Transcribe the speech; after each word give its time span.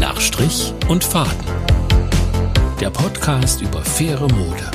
Nach 0.00 0.20
Strich 0.20 0.72
und 0.88 1.04
Faden. 1.04 1.30
Der 2.80 2.90
Podcast 2.90 3.60
über 3.60 3.82
faire 3.82 4.28
Mode. 4.28 4.70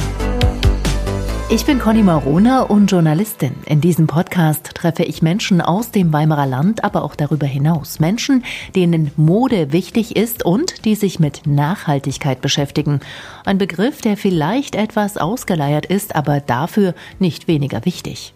Ich 1.50 1.66
bin 1.66 1.80
Conny 1.80 2.02
Marona 2.02 2.64
und 2.64 2.92
Journalistin. 2.92 3.56
In 3.66 3.82
diesem 3.82 4.08
Podcast 4.08 4.72
treffe 4.74 5.04
ich 5.04 5.22
Menschen 5.22 5.62
aus 5.62 5.92
dem 5.92 6.12
Weimarer 6.12 6.46
Land, 6.46 6.84
aber 6.84 7.04
auch 7.04 7.16
darüber 7.16 7.46
hinaus. 7.46 8.00
Menschen, 8.00 8.44
denen 8.76 9.12
Mode 9.18 9.72
wichtig 9.72 10.16
ist 10.16 10.46
und 10.46 10.86
die 10.86 10.96
sich 10.96 11.20
mit 11.20 11.46
Nachhaltigkeit 11.46 12.42
beschäftigen. 12.42 13.02
Ein 13.46 13.58
Begriff, 13.58 14.02
der 14.02 14.18
vielleicht 14.18 14.76
etwas 14.76 15.18
ausgeleiert 15.18 15.86
ist, 15.86 16.16
aber 16.16 16.40
dafür 16.40 16.96
nicht 17.20 17.48
weniger 17.48 17.86
wichtig. 17.86 18.34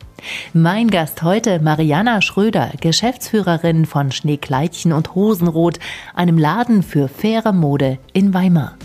Mein 0.53 0.89
Gast 0.89 1.23
heute 1.23 1.59
Mariana 1.59 2.21
Schröder, 2.21 2.71
Geschäftsführerin 2.81 3.85
von 3.85 4.11
Schneekleidchen 4.11 4.93
und 4.93 5.15
Hosenrot, 5.15 5.79
einem 6.13 6.37
Laden 6.37 6.83
für 6.83 7.07
faire 7.07 7.53
Mode 7.53 7.97
in 8.13 8.33
Weimar. 8.33 8.77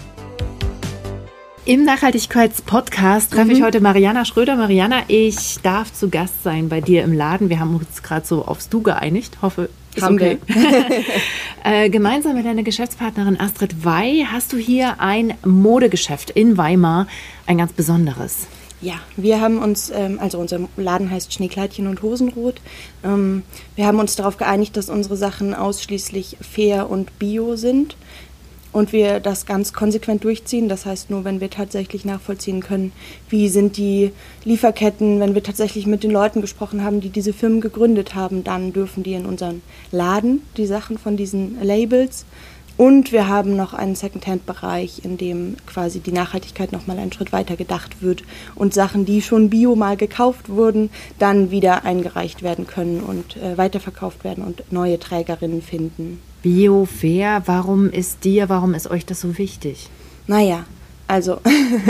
Im 1.64 1.84
Nachhaltigkeitspodcast 1.84 3.30
treffe 3.30 3.45
mhm. 3.47 3.50
ich 3.52 3.62
heute 3.62 3.80
Mariana 3.80 4.24
Schröder. 4.24 4.56
Mariana, 4.56 5.02
ich 5.06 5.59
darf 5.62 5.92
zu 5.92 6.09
Gast 6.09 6.42
sein 6.42 6.69
bei 6.69 6.80
dir 6.80 7.05
im 7.05 7.12
Laden. 7.12 7.50
Wir 7.50 7.61
haben 7.61 7.77
uns 7.77 8.02
gerade 8.02 8.27
so 8.27 8.45
aufs 8.45 8.69
Du 8.69 8.83
geeinigt. 8.83 9.38
Hoffe, 9.42 9.69
ist 9.95 10.02
haben 10.02 10.16
okay. 10.16 10.38
äh, 11.64 11.88
gemeinsam 11.88 12.34
mit 12.34 12.47
deiner 12.47 12.64
Geschäftspartnerin 12.64 13.38
Astrid 13.38 13.84
Wey 13.84 14.27
hast 14.30 14.52
du 14.52 14.56
hier 14.56 15.00
ein 15.00 15.34
Modegeschäft 15.45 16.30
in 16.30 16.56
Weimar, 16.56 17.06
ein 17.47 17.59
ganz 17.59 17.72
besonderes. 17.72 18.48
Ja, 18.82 18.95
wir 19.16 19.41
haben 19.41 19.59
uns, 19.59 19.92
ähm, 19.95 20.18
also 20.20 20.38
unser 20.38 20.59
Laden 20.77 21.09
heißt 21.09 21.32
Schneekleidchen 21.32 21.86
und 21.86 22.02
Hosenrot. 22.02 22.60
Ähm, 23.05 23.45
wir 23.77 23.86
haben 23.86 24.00
uns 24.00 24.16
darauf 24.16 24.38
geeinigt, 24.38 24.77
dass 24.77 24.91
unsere 24.91 25.16
Sachen 25.16 25.55
ausschließlich 25.55 26.36
fair 26.41 26.91
und 26.91 27.16
bio 27.20 27.55
sind 27.55 27.96
und 28.72 28.92
wir 28.92 29.20
das 29.20 29.47
ganz 29.47 29.72
konsequent 29.72 30.25
durchziehen. 30.25 30.69
Das 30.69 30.84
heißt, 30.84 31.10
nur 31.10 31.25
wenn 31.25 31.41
wir 31.41 31.48
tatsächlich 31.48 32.05
nachvollziehen 32.05 32.60
können, 32.60 32.91
wie 33.28 33.48
sind 33.48 33.77
die 33.77 34.10
Lieferketten, 34.44 35.20
wenn 35.20 35.36
wir 35.36 35.44
tatsächlich 35.44 35.86
mit 35.86 36.03
den 36.03 36.10
Leuten 36.10 36.41
gesprochen 36.41 36.83
haben, 36.83 37.00
die 37.00 37.10
diese 37.10 37.33
Firmen 37.33 37.60
gegründet 37.60 38.16
haben, 38.16 38.42
dann 38.42 38.72
dürfen 38.72 39.05
die 39.05 39.14
in 39.14 39.27
unseren 39.27 39.62
Laden 39.92 40.42
die 40.56 40.66
Sachen 40.66 40.98
von 40.98 41.16
diesen 41.16 41.62
Labels 41.62 42.25
und 42.77 43.12
wir 43.12 43.28
haben 43.28 43.56
noch 43.56 43.75
einen 43.75 43.95
Secondhand-Bereich, 43.95 45.05
in 45.05 45.17
dem 45.17 45.56
quasi 45.67 46.01
die 46.01 46.12
Nachhaltigkeit 46.12 46.73
nochmal 46.73 46.98
einen 46.98 47.12
Schritt 47.12 47.33
weiter 47.33 47.56
gedacht 47.56 48.03
wird 48.03 48.23
und 48.55 48.75
Sachen, 48.75 49.05
die 49.05 49.23
schon 49.23 49.51
bio 49.51 49.77
mal 49.77 49.97
gekauft 49.97 50.48
wurden, 50.48 50.91
dann 51.19 51.50
wieder 51.50 51.84
eingereicht 51.84 52.43
werden 52.43 52.67
können 52.67 53.00
und 53.00 53.37
äh, 53.37 53.56
weiterverkauft 53.56 54.25
werden 54.25 54.45
und 54.45 54.73
neue 54.73 54.98
Trägerinnen 54.98 55.62
finden. 55.62 56.20
Bio, 56.43 56.87
fair, 56.87 57.43
warum 57.47 57.89
ist 57.89 58.25
dir, 58.25 58.48
warum 58.48 58.75
ist 58.75 58.91
euch 58.91 59.06
das 59.06 59.20
so 59.20 59.39
wichtig? 59.39 59.89
Naja, 60.27 60.65
also, 61.08 61.41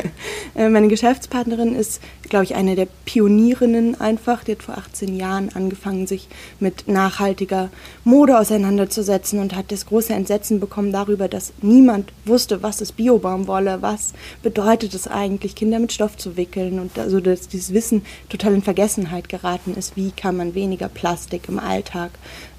äh, 0.55 0.69
meine 0.69 0.89
Geschäftspartnerin 0.89 1.75
ist, 1.75 2.01
glaube 2.29 2.45
ich, 2.45 2.55
eine 2.55 2.75
der 2.75 2.89
Pionierinnen 3.05 4.01
einfach. 4.01 4.43
Die 4.43 4.53
hat 4.53 4.63
vor 4.63 4.77
18 4.77 5.17
Jahren 5.17 5.51
angefangen, 5.55 6.07
sich 6.07 6.29
mit 6.61 6.89
nachhaltiger 6.89 7.71
Mode 8.05 8.39
auseinanderzusetzen 8.39 9.39
und 9.39 9.55
hat 9.55 9.71
das 9.71 9.87
große 9.87 10.13
Entsetzen 10.13 10.61
bekommen 10.61 10.93
darüber, 10.93 11.29
dass 11.29 11.53
niemand 11.63 12.13
wusste, 12.25 12.63
was 12.63 12.81
ist 12.81 12.97
Biobaumwolle, 12.97 13.81
was 13.81 14.13
bedeutet 14.43 14.95
es 14.95 15.07
eigentlich, 15.07 15.55
Kinder 15.55 15.79
mit 15.79 15.93
Stoff 15.93 16.17
zu 16.17 16.37
wickeln 16.37 16.81
und 16.81 16.99
also, 16.99 17.21
dass 17.21 17.49
dieses 17.49 17.73
Wissen 17.73 18.03
total 18.29 18.55
in 18.55 18.63
Vergessenheit 18.63 19.29
geraten 19.29 19.75
ist. 19.75 19.97
Wie 19.97 20.11
kann 20.11 20.37
man 20.37 20.55
weniger 20.55 20.89
Plastik 20.89 21.49
im 21.49 21.59
Alltag 21.59 22.11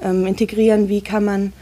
ähm, 0.02 0.26
integrieren? 0.26 0.88
Wie 0.88 1.02
kann 1.02 1.26
man 1.26 1.54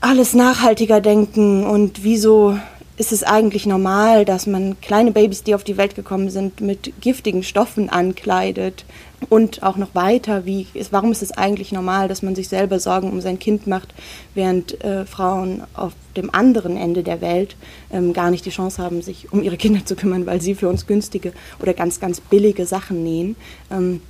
alles 0.00 0.34
nachhaltiger 0.34 1.00
denken 1.00 1.64
und 1.64 2.04
wieso 2.04 2.58
ist 2.98 3.12
es 3.12 3.22
eigentlich 3.22 3.66
normal, 3.66 4.24
dass 4.24 4.46
man 4.46 4.80
kleine 4.80 5.12
Babys, 5.12 5.42
die 5.42 5.54
auf 5.54 5.64
die 5.64 5.76
Welt 5.76 5.94
gekommen 5.94 6.30
sind, 6.30 6.60
mit 6.60 6.92
giftigen 7.00 7.42
Stoffen 7.42 7.90
ankleidet? 7.90 8.84
Und 9.30 9.62
auch 9.62 9.76
noch 9.76 9.94
weiter, 9.94 10.44
wie 10.44 10.66
warum 10.90 11.10
ist 11.10 11.22
es 11.22 11.32
eigentlich 11.32 11.72
normal, 11.72 12.06
dass 12.06 12.22
man 12.22 12.34
sich 12.34 12.48
selber 12.48 12.78
Sorgen 12.78 13.10
um 13.10 13.20
sein 13.20 13.38
Kind 13.38 13.66
macht, 13.66 13.94
während 14.34 14.82
äh, 14.84 15.06
Frauen 15.06 15.62
auf 15.74 15.92
dem 16.16 16.32
anderen 16.34 16.76
Ende 16.76 17.02
der 17.02 17.20
Welt 17.22 17.56
ähm, 17.90 18.12
gar 18.12 18.30
nicht 18.30 18.44
die 18.44 18.50
Chance 18.50 18.82
haben, 18.82 19.00
sich 19.02 19.32
um 19.32 19.42
ihre 19.42 19.56
Kinder 19.56 19.84
zu 19.84 19.96
kümmern, 19.96 20.26
weil 20.26 20.40
sie 20.42 20.54
für 20.54 20.68
uns 20.68 20.86
günstige 20.86 21.32
oder 21.60 21.72
ganz, 21.72 21.98
ganz 21.98 22.20
billige 22.20 22.66
Sachen 22.66 23.02
nähen? 23.02 23.36
Ähm, 23.70 24.02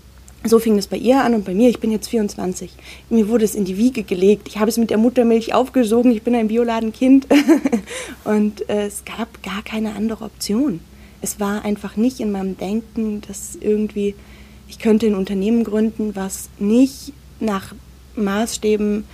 so 0.48 0.58
fing 0.58 0.78
es 0.78 0.86
bei 0.86 0.96
ihr 0.96 1.22
an 1.22 1.34
und 1.34 1.44
bei 1.44 1.54
mir. 1.54 1.68
Ich 1.68 1.80
bin 1.80 1.90
jetzt 1.90 2.08
24. 2.08 2.70
Mir 3.10 3.28
wurde 3.28 3.44
es 3.44 3.54
in 3.54 3.64
die 3.64 3.78
Wiege 3.78 4.02
gelegt. 4.02 4.48
Ich 4.48 4.58
habe 4.58 4.68
es 4.68 4.76
mit 4.76 4.90
der 4.90 4.98
Muttermilch 4.98 5.54
aufgesogen. 5.54 6.12
Ich 6.12 6.22
bin 6.22 6.34
ein 6.34 6.48
Bioladenkind. 6.48 7.26
und 8.24 8.68
äh, 8.68 8.86
es 8.86 9.04
gab 9.04 9.42
gar 9.42 9.62
keine 9.62 9.94
andere 9.94 10.24
Option. 10.24 10.80
Es 11.22 11.40
war 11.40 11.64
einfach 11.64 11.96
nicht 11.96 12.20
in 12.20 12.30
meinem 12.30 12.56
Denken, 12.56 13.22
dass 13.26 13.56
irgendwie 13.60 14.14
ich 14.68 14.78
könnte 14.78 15.06
ein 15.06 15.14
Unternehmen 15.14 15.64
gründen, 15.64 16.16
was 16.16 16.48
nicht 16.58 17.12
nach 17.40 17.74
Maßstäben 18.16 19.04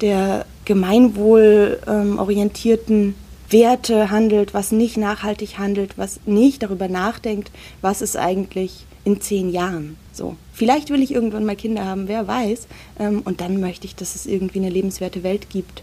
der 0.00 0.46
gemeinwohlorientierten 0.64 3.02
ähm, 3.02 3.14
Werte 3.50 4.10
handelt, 4.10 4.54
was 4.54 4.72
nicht 4.72 4.96
nachhaltig 4.96 5.58
handelt, 5.58 5.98
was 5.98 6.20
nicht 6.24 6.62
darüber 6.62 6.88
nachdenkt, 6.88 7.50
was 7.82 8.00
ist 8.00 8.16
eigentlich 8.16 8.86
in 9.04 9.20
zehn 9.20 9.50
Jahren. 9.50 9.96
So, 10.12 10.36
vielleicht 10.52 10.90
will 10.90 11.02
ich 11.02 11.12
irgendwann 11.12 11.44
mal 11.44 11.56
Kinder 11.56 11.84
haben, 11.84 12.08
wer 12.08 12.26
weiß. 12.26 12.66
Ähm, 12.98 13.22
und 13.24 13.40
dann 13.40 13.60
möchte 13.60 13.86
ich, 13.86 13.94
dass 13.94 14.14
es 14.14 14.26
irgendwie 14.26 14.58
eine 14.58 14.70
lebenswerte 14.70 15.22
Welt 15.22 15.50
gibt. 15.50 15.82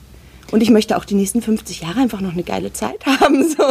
Und 0.52 0.62
ich 0.62 0.72
möchte 0.72 0.98
auch 0.98 1.06
die 1.06 1.16
nächsten 1.16 1.42
50 1.42 1.82
Jahre 1.82 2.00
einfach 2.00 2.22
noch 2.22 2.34
eine 2.34 2.44
geile 2.44 2.74
Zeit 2.74 3.06
haben, 3.06 3.48
so 3.48 3.64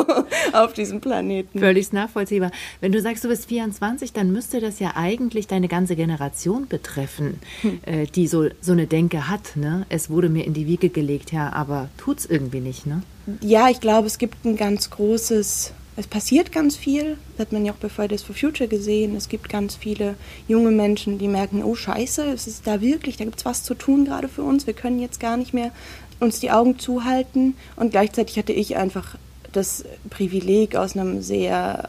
auf 0.52 0.72
diesem 0.74 1.00
Planeten. 1.00 1.58
Völlig 1.58 1.92
nachvollziehbar. 1.92 2.50
Wenn 2.80 2.92
du 2.92 3.00
sagst, 3.00 3.24
du 3.24 3.28
bist 3.28 3.46
24, 3.46 4.12
dann 4.12 4.32
müsste 4.32 4.60
das 4.60 4.78
ja 4.78 4.92
eigentlich 4.94 5.46
deine 5.46 5.68
ganze 5.68 5.96
Generation 5.96 6.68
betreffen, 6.68 7.40
hm. 7.62 7.80
äh, 7.84 8.06
die 8.06 8.28
so, 8.28 8.48
so 8.60 8.72
eine 8.72 8.86
Denke 8.86 9.28
hat. 9.28 9.56
Ne? 9.56 9.86
Es 9.88 10.10
wurde 10.10 10.28
mir 10.28 10.44
in 10.44 10.54
die 10.54 10.66
Wiege 10.66 10.88
gelegt, 10.88 11.32
ja, 11.32 11.52
aber 11.52 11.88
tut's 11.98 12.26
irgendwie 12.26 12.60
nicht, 12.60 12.86
ne? 12.86 13.02
Ja, 13.42 13.68
ich 13.68 13.80
glaube, 13.80 14.06
es 14.06 14.16
gibt 14.16 14.46
ein 14.46 14.56
ganz 14.56 14.88
großes 14.88 15.72
es 15.98 16.06
passiert 16.06 16.52
ganz 16.52 16.76
viel, 16.76 17.18
das 17.36 17.46
hat 17.46 17.52
man 17.52 17.64
ja 17.64 17.72
auch 17.72 17.76
bei 17.78 17.88
Fridays 17.88 18.22
for 18.22 18.34
Future 18.34 18.68
gesehen. 18.68 19.16
Es 19.16 19.28
gibt 19.28 19.48
ganz 19.48 19.74
viele 19.74 20.14
junge 20.46 20.70
Menschen, 20.70 21.18
die 21.18 21.26
merken, 21.26 21.64
oh 21.64 21.74
scheiße, 21.74 22.24
es 22.26 22.46
ist 22.46 22.68
da 22.68 22.80
wirklich, 22.80 23.16
da 23.16 23.24
gibt 23.24 23.38
es 23.38 23.44
was 23.44 23.64
zu 23.64 23.74
tun 23.74 24.04
gerade 24.04 24.28
für 24.28 24.44
uns. 24.44 24.68
Wir 24.68 24.74
können 24.74 25.00
jetzt 25.00 25.18
gar 25.18 25.36
nicht 25.36 25.52
mehr 25.52 25.72
uns 26.20 26.38
die 26.38 26.52
Augen 26.52 26.78
zuhalten. 26.78 27.56
Und 27.74 27.90
gleichzeitig 27.90 28.38
hatte 28.38 28.52
ich 28.52 28.76
einfach 28.76 29.16
das 29.50 29.84
Privileg, 30.08 30.76
aus 30.76 30.96
einem 30.96 31.20
sehr 31.20 31.88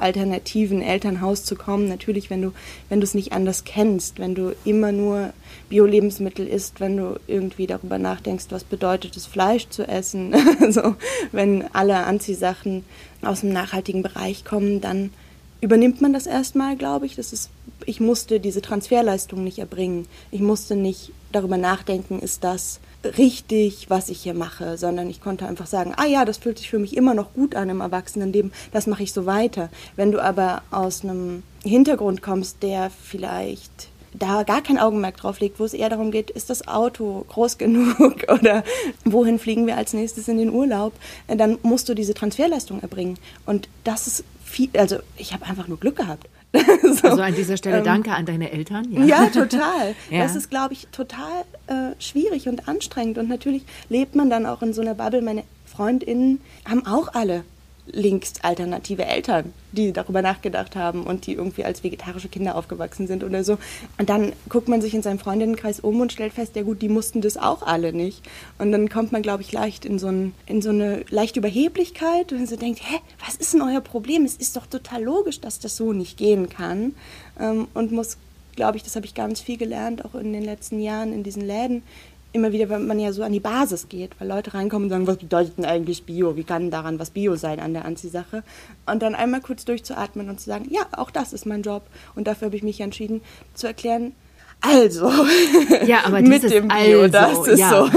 alternativen 0.00 0.82
Elternhaus 0.82 1.44
zu 1.44 1.56
kommen. 1.56 1.88
Natürlich, 1.88 2.30
wenn 2.30 2.42
du, 2.42 2.52
wenn 2.88 3.00
du 3.00 3.04
es 3.04 3.14
nicht 3.14 3.32
anders 3.32 3.64
kennst, 3.64 4.18
wenn 4.18 4.34
du 4.34 4.54
immer 4.64 4.92
nur 4.92 5.32
Bio-Lebensmittel 5.68 6.46
isst, 6.46 6.80
wenn 6.80 6.96
du 6.96 7.18
irgendwie 7.26 7.66
darüber 7.66 7.98
nachdenkst, 7.98 8.46
was 8.50 8.64
bedeutet 8.64 9.16
es, 9.16 9.26
Fleisch 9.26 9.68
zu 9.68 9.86
essen. 9.86 10.34
also, 10.60 10.96
wenn 11.32 11.64
alle 11.74 12.04
Anziehsachen 12.04 12.84
aus 13.22 13.40
dem 13.40 13.52
nachhaltigen 13.52 14.02
Bereich 14.02 14.44
kommen, 14.44 14.80
dann 14.80 15.10
übernimmt 15.60 16.00
man 16.00 16.12
das 16.12 16.26
erstmal, 16.26 16.76
glaube 16.76 17.06
ich. 17.06 17.16
Das 17.16 17.32
ist, 17.32 17.50
ich 17.86 18.00
musste 18.00 18.40
diese 18.40 18.60
Transferleistung 18.62 19.42
nicht 19.42 19.58
erbringen. 19.58 20.06
Ich 20.30 20.40
musste 20.40 20.76
nicht 20.76 21.12
darüber 21.32 21.56
nachdenken, 21.56 22.20
ist 22.20 22.44
das 22.44 22.80
richtig, 23.04 23.90
was 23.90 24.08
ich 24.08 24.20
hier 24.20 24.34
mache, 24.34 24.78
sondern 24.78 25.08
ich 25.08 25.20
konnte 25.20 25.46
einfach 25.46 25.66
sagen, 25.66 25.94
ah 25.96 26.06
ja, 26.06 26.24
das 26.24 26.38
fühlt 26.38 26.58
sich 26.58 26.70
für 26.70 26.78
mich 26.78 26.96
immer 26.96 27.14
noch 27.14 27.32
gut 27.34 27.54
an 27.54 27.68
im 27.70 27.80
Erwachsenenleben, 27.80 28.52
das 28.72 28.86
mache 28.86 29.02
ich 29.02 29.12
so 29.12 29.26
weiter. 29.26 29.70
Wenn 29.96 30.12
du 30.12 30.22
aber 30.22 30.62
aus 30.70 31.04
einem 31.04 31.42
Hintergrund 31.62 32.22
kommst, 32.22 32.62
der 32.62 32.90
vielleicht 32.90 33.88
da 34.16 34.44
gar 34.44 34.62
kein 34.62 34.78
Augenmerk 34.78 35.16
drauf 35.16 35.40
legt, 35.40 35.58
wo 35.58 35.64
es 35.64 35.74
eher 35.74 35.88
darum 35.88 36.10
geht, 36.10 36.30
ist 36.30 36.48
das 36.48 36.68
Auto 36.68 37.24
groß 37.28 37.58
genug 37.58 38.24
oder 38.28 38.62
wohin 39.04 39.38
fliegen 39.38 39.66
wir 39.66 39.76
als 39.76 39.92
nächstes 39.92 40.28
in 40.28 40.38
den 40.38 40.50
Urlaub, 40.50 40.92
dann 41.26 41.58
musst 41.62 41.88
du 41.88 41.94
diese 41.94 42.14
Transferleistung 42.14 42.80
erbringen. 42.80 43.18
Und 43.44 43.68
das 43.82 44.06
ist 44.06 44.24
viel, 44.54 44.70
also 44.74 44.98
ich 45.16 45.32
habe 45.32 45.44
einfach 45.46 45.68
nur 45.68 45.78
Glück 45.78 45.96
gehabt. 45.96 46.28
so. 46.82 47.08
Also 47.08 47.22
an 47.22 47.34
dieser 47.34 47.56
Stelle 47.56 47.78
ähm, 47.78 47.84
danke 47.84 48.12
an 48.12 48.26
deine 48.26 48.52
Eltern. 48.52 48.90
Ja, 48.92 49.04
ja 49.04 49.26
total. 49.26 49.96
ja. 50.10 50.22
Das 50.22 50.36
ist, 50.36 50.50
glaube 50.50 50.72
ich, 50.74 50.86
total 50.92 51.44
äh, 51.66 52.00
schwierig 52.00 52.48
und 52.48 52.68
anstrengend. 52.68 53.18
Und 53.18 53.28
natürlich 53.28 53.64
lebt 53.88 54.14
man 54.14 54.30
dann 54.30 54.46
auch 54.46 54.62
in 54.62 54.72
so 54.72 54.80
einer 54.80 54.94
Bubble. 54.94 55.20
Meine 55.20 55.42
Freundinnen 55.66 56.40
haben 56.64 56.86
auch 56.86 57.12
alle 57.14 57.44
links 57.86 58.34
alternative 58.42 59.04
Eltern, 59.04 59.52
die 59.72 59.92
darüber 59.92 60.22
nachgedacht 60.22 60.74
haben 60.74 61.04
und 61.04 61.26
die 61.26 61.34
irgendwie 61.34 61.64
als 61.64 61.84
vegetarische 61.84 62.28
Kinder 62.28 62.56
aufgewachsen 62.56 63.06
sind 63.06 63.22
oder 63.22 63.44
so. 63.44 63.58
Und 63.98 64.08
dann 64.08 64.32
guckt 64.48 64.68
man 64.68 64.80
sich 64.80 64.94
in 64.94 65.02
seinem 65.02 65.18
Freundinnenkreis 65.18 65.80
um 65.80 66.00
und 66.00 66.12
stellt 66.12 66.32
fest, 66.32 66.56
ja 66.56 66.62
gut, 66.62 66.80
die 66.80 66.88
mussten 66.88 67.20
das 67.20 67.36
auch 67.36 67.62
alle 67.62 67.92
nicht. 67.92 68.22
Und 68.58 68.72
dann 68.72 68.88
kommt 68.88 69.12
man, 69.12 69.22
glaube 69.22 69.42
ich, 69.42 69.52
leicht 69.52 69.84
in 69.84 69.98
so, 69.98 70.08
ein, 70.08 70.34
in 70.46 70.62
so 70.62 70.70
eine 70.70 71.04
leichte 71.10 71.40
Überheblichkeit 71.40 72.32
und 72.32 72.48
so 72.48 72.56
denkt, 72.56 72.80
hä, 72.82 72.98
was 73.24 73.36
ist 73.36 73.52
denn 73.52 73.62
euer 73.62 73.80
Problem? 73.80 74.24
Es 74.24 74.36
ist 74.36 74.56
doch 74.56 74.66
total 74.66 75.02
logisch, 75.02 75.40
dass 75.40 75.58
das 75.58 75.76
so 75.76 75.92
nicht 75.92 76.16
gehen 76.16 76.48
kann. 76.48 76.94
Ähm, 77.38 77.68
und 77.74 77.92
muss, 77.92 78.16
glaube 78.56 78.78
ich, 78.78 78.82
das 78.82 78.96
habe 78.96 79.06
ich 79.06 79.14
ganz 79.14 79.40
viel 79.40 79.58
gelernt, 79.58 80.04
auch 80.04 80.14
in 80.14 80.32
den 80.32 80.44
letzten 80.44 80.80
Jahren 80.80 81.12
in 81.12 81.22
diesen 81.22 81.42
Läden, 81.44 81.82
immer 82.34 82.50
wieder, 82.52 82.68
wenn 82.68 82.86
man 82.86 82.98
ja 82.98 83.12
so 83.12 83.22
an 83.22 83.32
die 83.32 83.40
Basis 83.40 83.88
geht, 83.88 84.18
weil 84.18 84.26
Leute 84.26 84.54
reinkommen 84.54 84.86
und 84.86 84.90
sagen, 84.90 85.06
was 85.06 85.18
bedeutet 85.18 85.56
denn 85.56 85.64
eigentlich 85.64 86.04
Bio? 86.04 86.36
Wie 86.36 86.42
kann 86.42 86.70
daran 86.70 86.98
was 86.98 87.10
Bio 87.10 87.36
sein 87.36 87.60
an 87.60 87.72
der 87.72 87.84
Anziehsache? 87.84 88.42
Und 88.86 89.02
dann 89.02 89.14
einmal 89.14 89.40
kurz 89.40 89.64
durchzuatmen 89.64 90.28
und 90.28 90.40
zu 90.40 90.46
sagen, 90.46 90.66
ja, 90.68 90.82
auch 90.92 91.12
das 91.12 91.32
ist 91.32 91.46
mein 91.46 91.62
Job. 91.62 91.84
Und 92.16 92.26
dafür 92.26 92.46
habe 92.46 92.56
ich 92.56 92.64
mich 92.64 92.80
entschieden 92.80 93.22
zu 93.54 93.68
erklären, 93.68 94.14
also. 94.64 95.10
Ja, 95.86 96.04
aber 96.04 96.22
dieses 96.22 96.52
Bio, 96.52 96.68
also, 96.68 97.08
das 97.08 97.46
ist 97.48 97.60
ja, 97.60 97.70
so. 97.70 97.90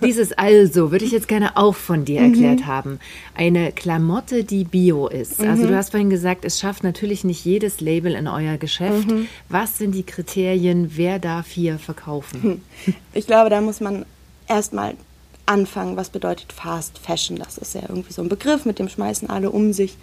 dieses 0.06 0.32
also 0.32 0.92
würde 0.92 1.04
ich 1.04 1.12
jetzt 1.12 1.28
gerne 1.28 1.56
auch 1.56 1.74
von 1.74 2.04
dir 2.04 2.20
erklärt 2.20 2.60
mhm. 2.60 2.66
haben. 2.66 2.98
Eine 3.34 3.72
Klamotte, 3.72 4.44
die 4.44 4.64
Bio 4.64 5.08
ist. 5.08 5.40
Also 5.40 5.44
mhm. 5.44 5.50
Also 5.50 5.66
du 5.66 5.76
hast 5.76 5.90
vorhin 5.90 6.10
gesagt, 6.10 6.44
es 6.44 6.60
schafft 6.60 6.84
natürlich 6.84 7.24
nicht 7.24 7.44
jedes 7.44 7.80
Label 7.80 8.14
in 8.14 8.28
euer 8.28 8.56
Geschäft. 8.56 9.10
Mhm. 9.10 9.28
Was 9.48 9.78
sind 9.78 9.92
die 9.92 10.04
Kriterien, 10.04 10.92
wer 10.96 11.18
darf 11.18 11.48
hier 11.48 11.78
verkaufen? 11.78 12.42
Hm. 12.42 12.94
Ich 13.12 13.26
glaube, 13.26 13.50
da 13.50 13.60
muss 13.60 13.80
man 13.80 14.04
erstmal 14.48 14.94
anfangen, 15.46 15.96
was 15.96 16.10
bedeutet 16.10 16.52
Fast 16.52 16.98
Fashion. 16.98 17.36
Das 17.36 17.58
ist 17.58 17.74
ja 17.74 17.82
irgendwie 17.88 18.12
so 18.12 18.22
ein 18.22 18.28
Begriff, 18.28 18.64
mit 18.64 18.78
dem 18.78 18.88
schmeißen 18.88 19.28
alle 19.30 19.50
um 19.50 19.72
sich. 19.72 19.96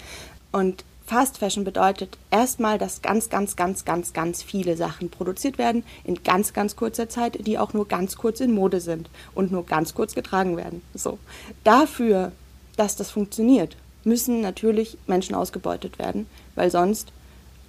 Und 0.52 0.84
Fast 1.12 1.40
Fashion 1.40 1.66
bedeutet 1.66 2.18
erstmal, 2.30 2.78
dass 2.78 3.02
ganz, 3.02 3.30
ganz, 3.30 3.58
ganz, 3.58 3.84
ganz, 3.84 4.14
ganz 4.14 4.42
viele 4.42 4.78
Sachen 4.78 5.10
produziert 5.10 5.58
werden 5.58 5.84
in 6.06 6.24
ganz, 6.24 6.54
ganz 6.54 6.78
kurzer 6.78 7.10
Zeit, 7.10 7.46
die 7.46 7.60
auch 7.60 7.74
nur 7.74 7.86
ganz 7.86 8.16
kurz 8.16 8.40
in 8.40 8.54
Mode 8.54 8.80
sind 8.80 9.10
und 9.36 9.52
nur 9.52 9.66
ganz 9.66 9.94
kurz 9.94 10.16
getragen 10.16 10.56
werden. 10.56 10.82
So. 10.94 11.20
Dafür, 11.66 12.32
dass 12.78 12.96
das 12.96 13.12
funktioniert, 13.12 13.76
müssen 14.06 14.40
natürlich 14.40 14.98
Menschen 15.06 15.36
ausgebeutet 15.36 16.00
werden, 16.00 16.28
weil 16.56 16.72
sonst 16.72 17.12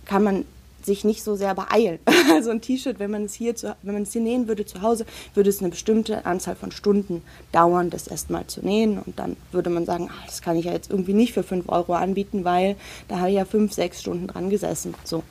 kann 0.04 0.22
man 0.22 0.44
sich 0.86 1.04
nicht 1.04 1.22
so 1.22 1.36
sehr 1.36 1.54
beeilen. 1.54 1.98
Also 2.32 2.50
ein 2.50 2.60
T-Shirt, 2.60 2.98
wenn 2.98 3.10
man 3.10 3.24
es 3.24 3.34
hier 3.34 3.54
zu, 3.56 3.76
wenn 3.82 3.94
man 3.94 4.04
es 4.04 4.12
hier 4.12 4.22
nähen 4.22 4.48
würde 4.48 4.64
zu 4.64 4.80
Hause, 4.80 5.04
würde 5.34 5.50
es 5.50 5.60
eine 5.60 5.68
bestimmte 5.68 6.24
Anzahl 6.24 6.56
von 6.56 6.70
Stunden 6.70 7.22
dauern, 7.50 7.90
das 7.90 8.06
erstmal 8.06 8.46
zu 8.46 8.64
nähen. 8.64 8.98
Und 8.98 9.18
dann 9.18 9.36
würde 9.50 9.68
man 9.68 9.84
sagen, 9.84 10.08
ach, 10.10 10.26
das 10.26 10.40
kann 10.40 10.56
ich 10.56 10.64
ja 10.64 10.72
jetzt 10.72 10.90
irgendwie 10.90 11.12
nicht 11.12 11.34
für 11.34 11.42
5 11.42 11.68
Euro 11.68 11.94
anbieten, 11.94 12.44
weil 12.44 12.76
da 13.08 13.18
habe 13.18 13.30
ich 13.30 13.36
ja 13.36 13.44
fünf, 13.44 13.72
sechs 13.72 14.00
Stunden 14.00 14.28
dran 14.28 14.48
gesessen. 14.48 14.94
So. 15.04 15.24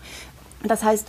Das 0.64 0.84
heißt, 0.84 1.08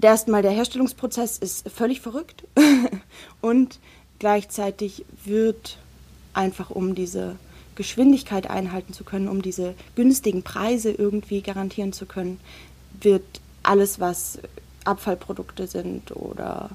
erstmal 0.00 0.42
der 0.42 0.52
Herstellungsprozess 0.52 1.38
ist 1.38 1.68
völlig 1.70 2.00
verrückt 2.00 2.44
und 3.40 3.78
gleichzeitig 4.18 5.04
wird 5.24 5.78
einfach 6.34 6.70
um 6.70 6.94
diese 6.94 7.36
Geschwindigkeit 7.74 8.50
einhalten 8.50 8.92
zu 8.92 9.04
können, 9.04 9.28
um 9.28 9.40
diese 9.40 9.74
günstigen 9.94 10.42
Preise 10.42 10.90
irgendwie 10.90 11.42
garantieren 11.42 11.92
zu 11.92 12.06
können, 12.06 12.40
wird 13.00 13.24
alles, 13.62 14.00
was 14.00 14.38
Abfallprodukte 14.84 15.66
sind 15.66 16.14
oder 16.16 16.70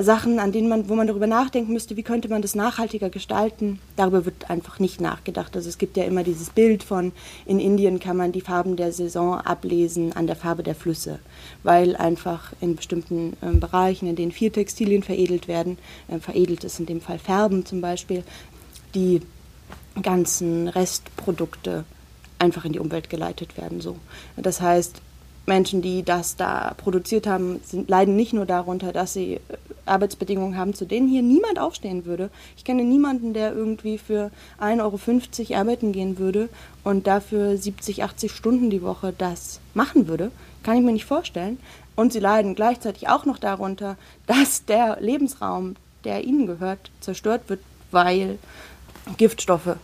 Sachen, 0.00 0.38
an 0.38 0.52
denen 0.52 0.70
man, 0.70 0.88
wo 0.88 0.94
man 0.94 1.06
darüber 1.06 1.26
nachdenken 1.26 1.74
müsste, 1.74 1.98
wie 1.98 2.02
könnte 2.02 2.28
man 2.28 2.40
das 2.40 2.54
nachhaltiger 2.54 3.10
gestalten, 3.10 3.78
darüber 3.96 4.24
wird 4.24 4.48
einfach 4.48 4.78
nicht 4.78 5.02
nachgedacht. 5.02 5.54
Also 5.54 5.68
es 5.68 5.76
gibt 5.76 5.98
ja 5.98 6.04
immer 6.04 6.22
dieses 6.22 6.48
Bild 6.48 6.82
von, 6.82 7.12
in 7.44 7.60
Indien 7.60 8.00
kann 8.00 8.16
man 8.16 8.32
die 8.32 8.40
Farben 8.40 8.76
der 8.76 8.92
Saison 8.92 9.38
ablesen 9.38 10.14
an 10.14 10.26
der 10.26 10.36
Farbe 10.36 10.62
der 10.62 10.74
Flüsse, 10.74 11.18
weil 11.62 11.94
einfach 11.94 12.54
in 12.62 12.74
bestimmten 12.74 13.36
äh, 13.42 13.54
Bereichen, 13.54 14.08
in 14.08 14.16
denen 14.16 14.32
viel 14.32 14.50
Textilien 14.50 15.02
veredelt 15.02 15.46
werden, 15.46 15.76
äh, 16.08 16.18
veredelt 16.18 16.64
ist 16.64 16.80
in 16.80 16.86
dem 16.86 17.02
Fall 17.02 17.18
Färben 17.18 17.66
zum 17.66 17.82
Beispiel, 17.82 18.24
die 18.94 19.20
ganzen 20.00 20.68
Restprodukte 20.68 21.84
einfach 22.38 22.64
in 22.64 22.72
die 22.72 22.78
Umwelt 22.78 23.10
geleitet 23.10 23.58
werden. 23.58 23.82
So. 23.82 23.96
Das 24.38 24.62
heißt, 24.62 25.02
Menschen, 25.46 25.82
die 25.82 26.02
das 26.02 26.36
da 26.36 26.74
produziert 26.76 27.26
haben, 27.26 27.60
sind, 27.64 27.88
leiden 27.88 28.16
nicht 28.16 28.32
nur 28.32 28.46
darunter, 28.46 28.92
dass 28.92 29.12
sie 29.12 29.34
äh, 29.34 29.40
Arbeitsbedingungen 29.86 30.56
haben, 30.56 30.74
zu 30.74 30.84
denen 30.84 31.08
hier 31.08 31.22
niemand 31.22 31.58
aufstehen 31.58 32.04
würde. 32.04 32.30
Ich 32.56 32.64
kenne 32.64 32.84
niemanden, 32.84 33.34
der 33.34 33.52
irgendwie 33.52 33.98
für 33.98 34.30
1,50 34.60 35.50
Euro 35.50 35.60
arbeiten 35.60 35.92
gehen 35.92 36.18
würde 36.18 36.48
und 36.84 37.06
dafür 37.06 37.56
70, 37.56 38.04
80 38.04 38.30
Stunden 38.30 38.70
die 38.70 38.82
Woche 38.82 39.12
das 39.16 39.60
machen 39.74 40.06
würde. 40.06 40.30
Kann 40.62 40.76
ich 40.76 40.84
mir 40.84 40.92
nicht 40.92 41.04
vorstellen. 41.04 41.58
Und 41.96 42.12
sie 42.12 42.20
leiden 42.20 42.54
gleichzeitig 42.54 43.08
auch 43.08 43.24
noch 43.24 43.38
darunter, 43.38 43.96
dass 44.26 44.64
der 44.64 44.98
Lebensraum, 45.00 45.74
der 46.04 46.24
ihnen 46.24 46.46
gehört, 46.46 46.90
zerstört 47.00 47.42
wird, 47.48 47.60
weil 47.90 48.38
Giftstoffe 49.16 49.76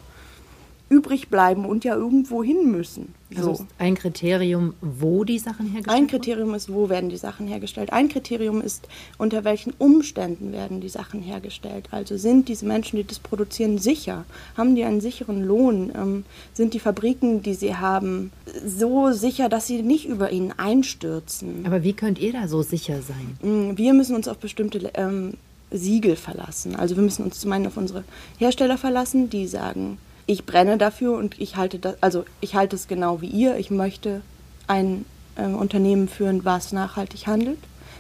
übrig 0.89 1.29
bleiben 1.29 1.65
und 1.65 1.85
ja 1.85 1.95
irgendwo 1.95 2.43
hin 2.43 2.71
müssen. 2.71 3.15
So. 3.31 3.51
Also 3.51 3.67
ein 3.79 3.95
Kriterium, 3.95 4.73
wo 4.81 5.25
die 5.25 5.39
Sachen 5.39 5.67
hergestellt 5.67 5.87
werden? 5.87 6.03
Ein 6.05 6.07
Kriterium 6.09 6.55
ist, 6.55 6.73
wo 6.73 6.89
werden 6.89 7.11
die 7.11 7.19
Sachen 7.19 7.47
hergestellt. 7.47 7.93
Ein 7.93 8.09
Kriterium 8.09 8.63
ist, 8.63 8.89
unter 9.19 9.45
welchen 9.45 9.75
Umständen 9.79 10.53
werden 10.53 10.81
die 10.81 10.89
Sachen 10.89 11.21
hergestellt. 11.21 11.89
Also 11.91 12.17
sind 12.17 12.49
diese 12.49 12.65
Menschen, 12.65 12.97
die 12.97 13.07
das 13.07 13.19
produzieren, 13.19 13.77
sicher? 13.79 14.25
Haben 14.57 14.75
die 14.75 14.85
einen 14.85 15.03
sicheren 15.03 15.45
Lohn? 15.45 15.93
Ähm, 15.95 16.25
sind 16.55 16.73
die 16.73 16.81
Fabriken, 16.81 17.43
die 17.43 17.55
sie 17.55 17.75
haben, 17.77 18.33
so 18.65 19.13
sicher, 19.13 19.51
dass 19.51 19.67
sie 19.67 19.83
nicht 19.83 20.07
über 20.07 20.33
ihnen 20.33 20.53
einstürzen? 20.57 21.67
Aber 21.67 21.83
wie 21.83 21.93
könnt 21.93 22.19
ihr 22.19 22.33
da 22.33 22.49
so 22.49 22.63
sicher 22.63 23.01
sein? 23.03 23.37
Mm, 23.43 23.77
wir 23.77 23.93
müssen 23.93 24.17
uns 24.17 24.27
auf 24.27 24.39
bestimmte 24.39 24.91
ähm, 24.95 25.35
Siegel 25.71 26.17
verlassen. 26.17 26.77
Also 26.77 26.97
wir 26.97 27.03
müssen 27.03 27.25
uns 27.25 27.41
zum 27.41 27.53
einen 27.53 27.67
auf 27.67 27.77
unsere 27.77 28.05
Hersteller 28.39 28.79
verlassen, 28.79 29.29
die 29.29 29.47
sagen, 29.47 29.99
ich 30.29 30.45
brenne 30.45 30.77
dafür 30.77 31.17
und 31.17 31.41
ich 31.41 31.57
halte 31.57 31.79
das, 31.79 31.97
also 32.03 32.25
ich 32.43 32.55
halte 32.55 32.77
es 32.77 32.87
genau 32.87 33.23
wie 33.23 33.29
ihr. 33.29 33.57
Ich 33.57 33.71
möchte 33.71 34.21
ein 34.67 35.07
äh, 35.37 35.47
Unternehmen 35.47 36.07
führen, 36.07 36.45
was 36.45 36.71
nachhaltig 36.73 37.27
handelt. 37.27 37.59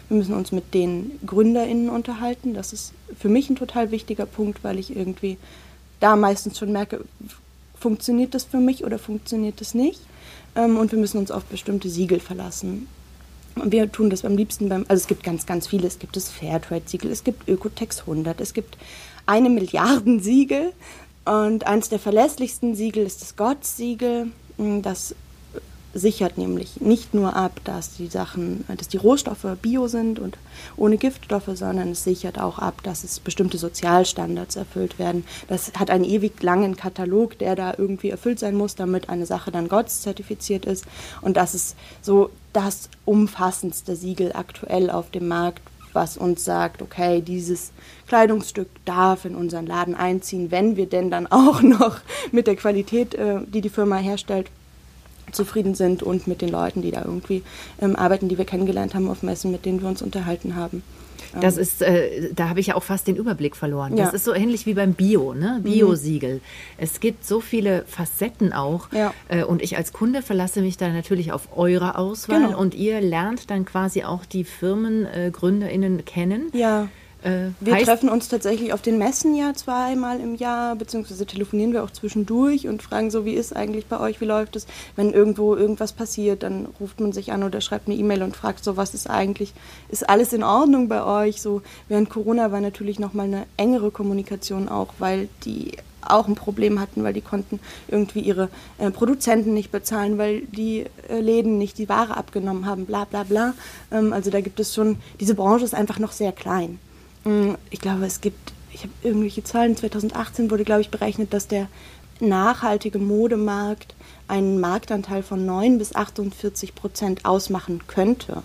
Wir 0.08 0.18
müssen 0.18 0.34
uns 0.34 0.52
mit 0.52 0.74
den 0.74 1.18
GründerInnen 1.24 1.88
unterhalten. 1.88 2.52
Das 2.52 2.74
ist 2.74 2.92
für 3.18 3.30
mich 3.30 3.48
ein 3.48 3.56
total 3.56 3.90
wichtiger 3.90 4.26
Punkt, 4.26 4.62
weil 4.62 4.78
ich 4.78 4.94
irgendwie 4.94 5.38
da 6.00 6.16
meistens 6.16 6.58
schon 6.58 6.70
merke, 6.70 7.02
funktioniert 7.80 8.34
das 8.34 8.44
für 8.44 8.58
mich 8.58 8.84
oder 8.84 8.98
funktioniert 8.98 9.62
das 9.62 9.72
nicht. 9.72 10.00
Ähm, 10.54 10.76
und 10.76 10.92
wir 10.92 10.98
müssen 10.98 11.16
uns 11.16 11.30
auf 11.30 11.44
bestimmte 11.44 11.88
Siegel 11.88 12.20
verlassen. 12.20 12.88
Und 13.54 13.72
wir 13.72 13.90
tun 13.90 14.10
das 14.10 14.26
am 14.26 14.36
liebsten 14.36 14.68
beim, 14.68 14.84
also 14.88 15.00
es 15.00 15.06
gibt 15.06 15.22
ganz, 15.22 15.46
ganz 15.46 15.66
viele. 15.66 15.86
Es 15.86 15.98
gibt 15.98 16.14
das 16.14 16.28
Fairtrade-Siegel, 16.28 17.10
es 17.10 17.24
gibt 17.24 17.48
Ökotex 17.48 18.00
100, 18.00 18.38
es 18.42 18.52
gibt 18.52 18.76
eine 19.24 19.48
Milliarden 19.48 20.20
Siegel. 20.20 20.74
Und 21.28 21.66
eines 21.66 21.90
der 21.90 21.98
verlässlichsten 21.98 22.74
Siegel 22.74 23.04
ist 23.04 23.20
das 23.20 23.36
Gott-Siegel. 23.36 24.28
Mm, 24.56 24.80
das 24.80 25.14
sichert 25.92 26.38
nämlich 26.38 26.80
nicht 26.80 27.12
nur 27.12 27.36
ab, 27.36 27.60
dass 27.64 27.96
die 27.96 28.06
Sachen, 28.06 28.64
dass 28.74 28.88
die 28.88 28.96
Rohstoffe 28.96 29.46
bio 29.60 29.88
sind 29.88 30.18
und 30.18 30.38
ohne 30.76 30.96
Giftstoffe, 30.96 31.50
sondern 31.52 31.90
es 31.90 32.04
sichert 32.04 32.40
auch 32.40 32.58
ab, 32.58 32.82
dass 32.82 33.04
es 33.04 33.20
bestimmte 33.20 33.58
Sozialstandards 33.58 34.56
erfüllt 34.56 34.98
werden. 34.98 35.24
Das 35.48 35.72
hat 35.78 35.90
einen 35.90 36.04
ewig 36.04 36.42
langen 36.42 36.76
Katalog, 36.76 37.38
der 37.38 37.56
da 37.56 37.74
irgendwie 37.76 38.08
erfüllt 38.08 38.38
sein 38.38 38.54
muss, 38.54 38.74
damit 38.74 39.10
eine 39.10 39.26
Sache 39.26 39.50
dann 39.50 39.68
GOTS 39.68 40.02
zertifiziert 40.02 40.64
ist. 40.64 40.86
Und 41.20 41.36
das 41.36 41.54
ist 41.54 41.76
so 42.00 42.30
das 42.54 42.88
umfassendste 43.04 43.96
Siegel 43.96 44.32
aktuell 44.34 44.88
auf 44.88 45.10
dem 45.10 45.28
Markt, 45.28 45.62
was 45.98 46.16
uns 46.16 46.44
sagt, 46.44 46.80
okay, 46.80 47.20
dieses 47.20 47.72
Kleidungsstück 48.06 48.68
darf 48.84 49.24
in 49.24 49.34
unseren 49.34 49.66
Laden 49.66 49.96
einziehen, 49.96 50.52
wenn 50.52 50.76
wir 50.76 50.86
denn 50.86 51.10
dann 51.10 51.26
auch 51.26 51.60
noch 51.78 51.98
mit 52.30 52.46
der 52.46 52.54
Qualität, 52.54 53.16
äh, 53.16 53.40
die 53.44 53.60
die 53.60 53.68
Firma 53.68 53.96
herstellt, 53.96 54.48
zufrieden 55.32 55.74
sind 55.74 56.02
und 56.02 56.26
mit 56.26 56.42
den 56.42 56.48
Leuten, 56.48 56.82
die 56.82 56.90
da 56.90 57.04
irgendwie 57.04 57.42
ähm, 57.80 57.96
arbeiten, 57.96 58.28
die 58.28 58.38
wir 58.38 58.44
kennengelernt 58.44 58.94
haben 58.94 59.08
auf 59.08 59.22
Messen, 59.22 59.50
mit 59.50 59.64
denen 59.64 59.80
wir 59.80 59.88
uns 59.88 60.02
unterhalten 60.02 60.56
haben. 60.56 60.82
Das 61.40 61.56
ähm. 61.56 61.62
ist, 61.62 61.82
äh, 61.82 62.32
da 62.34 62.48
habe 62.48 62.60
ich 62.60 62.68
ja 62.68 62.74
auch 62.74 62.82
fast 62.82 63.06
den 63.06 63.16
Überblick 63.16 63.56
verloren. 63.56 63.96
Ja. 63.96 64.04
Das 64.04 64.14
ist 64.14 64.24
so 64.24 64.34
ähnlich 64.34 64.66
wie 64.66 64.74
beim 64.74 64.94
Bio, 64.94 65.34
ne? 65.34 65.60
Bio-Siegel. 65.62 66.36
Mhm. 66.36 66.40
Es 66.78 67.00
gibt 67.00 67.26
so 67.26 67.40
viele 67.40 67.84
Facetten 67.86 68.52
auch. 68.52 68.90
Ja. 68.92 69.12
Äh, 69.28 69.44
und 69.44 69.62
ich 69.62 69.76
als 69.76 69.92
Kunde 69.92 70.22
verlasse 70.22 70.60
mich 70.60 70.76
da 70.76 70.88
natürlich 70.88 71.32
auf 71.32 71.56
eure 71.56 71.98
Auswahl 71.98 72.46
genau. 72.46 72.58
und 72.58 72.74
ihr 72.74 73.00
lernt 73.00 73.50
dann 73.50 73.64
quasi 73.64 74.04
auch 74.04 74.24
die 74.24 74.44
FirmengründerInnen 74.44 75.98
äh, 75.98 76.02
kennen. 76.02 76.50
Ja 76.52 76.88
äh, 77.22 77.50
wir 77.60 77.78
treffen 77.78 78.08
uns 78.08 78.28
tatsächlich 78.28 78.72
auf 78.72 78.82
den 78.82 78.98
Messen 78.98 79.34
ja 79.34 79.52
zweimal 79.54 80.20
im 80.20 80.36
Jahr, 80.36 80.76
beziehungsweise 80.76 81.26
telefonieren 81.26 81.72
wir 81.72 81.82
auch 81.82 81.90
zwischendurch 81.90 82.68
und 82.68 82.82
fragen 82.82 83.10
so, 83.10 83.24
wie 83.24 83.34
ist 83.34 83.54
eigentlich 83.56 83.86
bei 83.86 83.98
euch, 83.98 84.20
wie 84.20 84.24
läuft 84.24 84.54
es? 84.56 84.66
Wenn 84.94 85.12
irgendwo 85.12 85.56
irgendwas 85.56 85.92
passiert, 85.92 86.42
dann 86.44 86.68
ruft 86.78 87.00
man 87.00 87.12
sich 87.12 87.32
an 87.32 87.42
oder 87.42 87.60
schreibt 87.60 87.88
eine 87.88 87.96
E-Mail 87.96 88.22
und 88.22 88.36
fragt 88.36 88.62
so, 88.62 88.76
was 88.76 88.94
ist 88.94 89.10
eigentlich, 89.10 89.52
ist 89.88 90.08
alles 90.08 90.32
in 90.32 90.44
Ordnung 90.44 90.88
bei 90.88 91.04
euch? 91.04 91.42
So 91.42 91.62
während 91.88 92.08
Corona 92.08 92.52
war 92.52 92.60
natürlich 92.60 93.00
nochmal 93.00 93.26
eine 93.26 93.46
engere 93.56 93.90
Kommunikation 93.90 94.68
auch, 94.68 94.94
weil 94.98 95.28
die 95.44 95.72
auch 96.02 96.28
ein 96.28 96.36
Problem 96.36 96.80
hatten, 96.80 97.02
weil 97.02 97.12
die 97.12 97.20
konnten 97.20 97.58
irgendwie 97.88 98.20
ihre 98.20 98.48
äh, 98.78 98.90
Produzenten 98.90 99.52
nicht 99.52 99.72
bezahlen, 99.72 100.18
weil 100.18 100.42
die 100.42 100.86
äh, 101.08 101.20
Läden 101.20 101.58
nicht 101.58 101.78
die 101.78 101.88
Ware 101.88 102.16
abgenommen 102.16 102.66
haben, 102.66 102.86
bla 102.86 103.04
bla 103.04 103.24
bla. 103.24 103.54
Ähm, 103.90 104.12
also 104.12 104.30
da 104.30 104.40
gibt 104.40 104.60
es 104.60 104.74
schon, 104.74 104.96
diese 105.20 105.34
Branche 105.34 105.64
ist 105.64 105.74
einfach 105.74 105.98
noch 105.98 106.12
sehr 106.12 106.32
klein. 106.32 106.78
Mm, 107.24 107.54
ich 107.70 107.80
glaube, 107.80 108.06
es 108.06 108.20
gibt, 108.20 108.52
ich 108.72 108.82
habe 108.82 108.92
irgendwelche 109.02 109.44
Zahlen, 109.44 109.76
2018 109.76 110.50
wurde, 110.50 110.64
glaube 110.64 110.80
ich, 110.80 110.90
berechnet, 110.90 111.32
dass 111.32 111.48
der 111.48 111.68
nachhaltige 112.20 112.98
Modemarkt 112.98 113.94
einen 114.26 114.60
Marktanteil 114.60 115.22
von 115.22 115.46
9 115.46 115.78
bis 115.78 115.94
48 115.94 116.74
Prozent 116.74 117.24
ausmachen 117.24 117.82
könnte, 117.86 118.42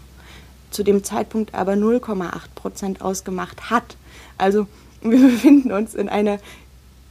zu 0.71 0.83
dem 0.83 1.03
Zeitpunkt 1.03 1.53
aber 1.53 1.73
0,8 1.73 2.31
Prozent 2.55 3.01
ausgemacht 3.01 3.69
hat. 3.69 3.97
Also 4.37 4.67
wir 5.01 5.19
befinden 5.19 5.71
uns 5.71 5.95
in 5.95 6.09
einer 6.09 6.39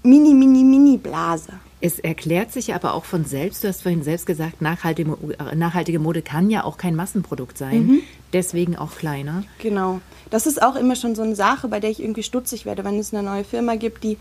mini, 0.02 0.34
mini, 0.34 0.64
mini 0.64 0.96
Blase. 0.96 1.52
Es 1.80 1.98
erklärt 1.98 2.52
sich 2.52 2.74
aber 2.74 2.94
auch 2.94 3.04
von 3.04 3.24
selbst, 3.24 3.64
du 3.64 3.68
hast 3.68 3.82
vorhin 3.82 4.04
selbst 4.04 4.24
gesagt, 4.24 4.62
nachhaltige, 4.62 5.16
nachhaltige 5.54 5.98
Mode 5.98 6.22
kann 6.22 6.48
ja 6.48 6.62
auch 6.62 6.76
kein 6.76 6.94
Massenprodukt 6.94 7.58
sein, 7.58 7.86
mhm. 7.86 8.00
deswegen 8.32 8.76
auch 8.76 8.94
kleiner. 8.94 9.42
Genau. 9.58 10.00
Das 10.30 10.46
ist 10.46 10.62
auch 10.62 10.76
immer 10.76 10.94
schon 10.94 11.16
so 11.16 11.22
eine 11.22 11.34
Sache, 11.34 11.66
bei 11.66 11.80
der 11.80 11.90
ich 11.90 12.00
irgendwie 12.00 12.22
stutzig 12.22 12.66
werde, 12.66 12.84
wenn 12.84 12.98
es 13.00 13.12
eine 13.12 13.24
neue 13.24 13.42
Firma 13.42 13.74
gibt, 13.74 14.04
die 14.04 14.16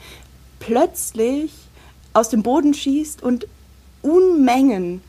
plötzlich 0.59 1.53
aus 2.13 2.29
dem 2.29 2.41
Boden 2.41 2.73
schießt 2.73 3.21
und 3.21 3.47
Unmengen 4.01 5.01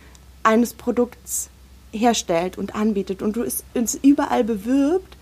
eines 0.43 0.75
Produkts 0.75 1.49
herstellt 1.93 2.59
und 2.59 2.75
anbietet 2.75 3.23
und 3.23 3.37
du 3.37 3.43
es, 3.43 3.64
es 3.73 3.95
überall 3.95 4.45
bewirbt, 4.45 5.17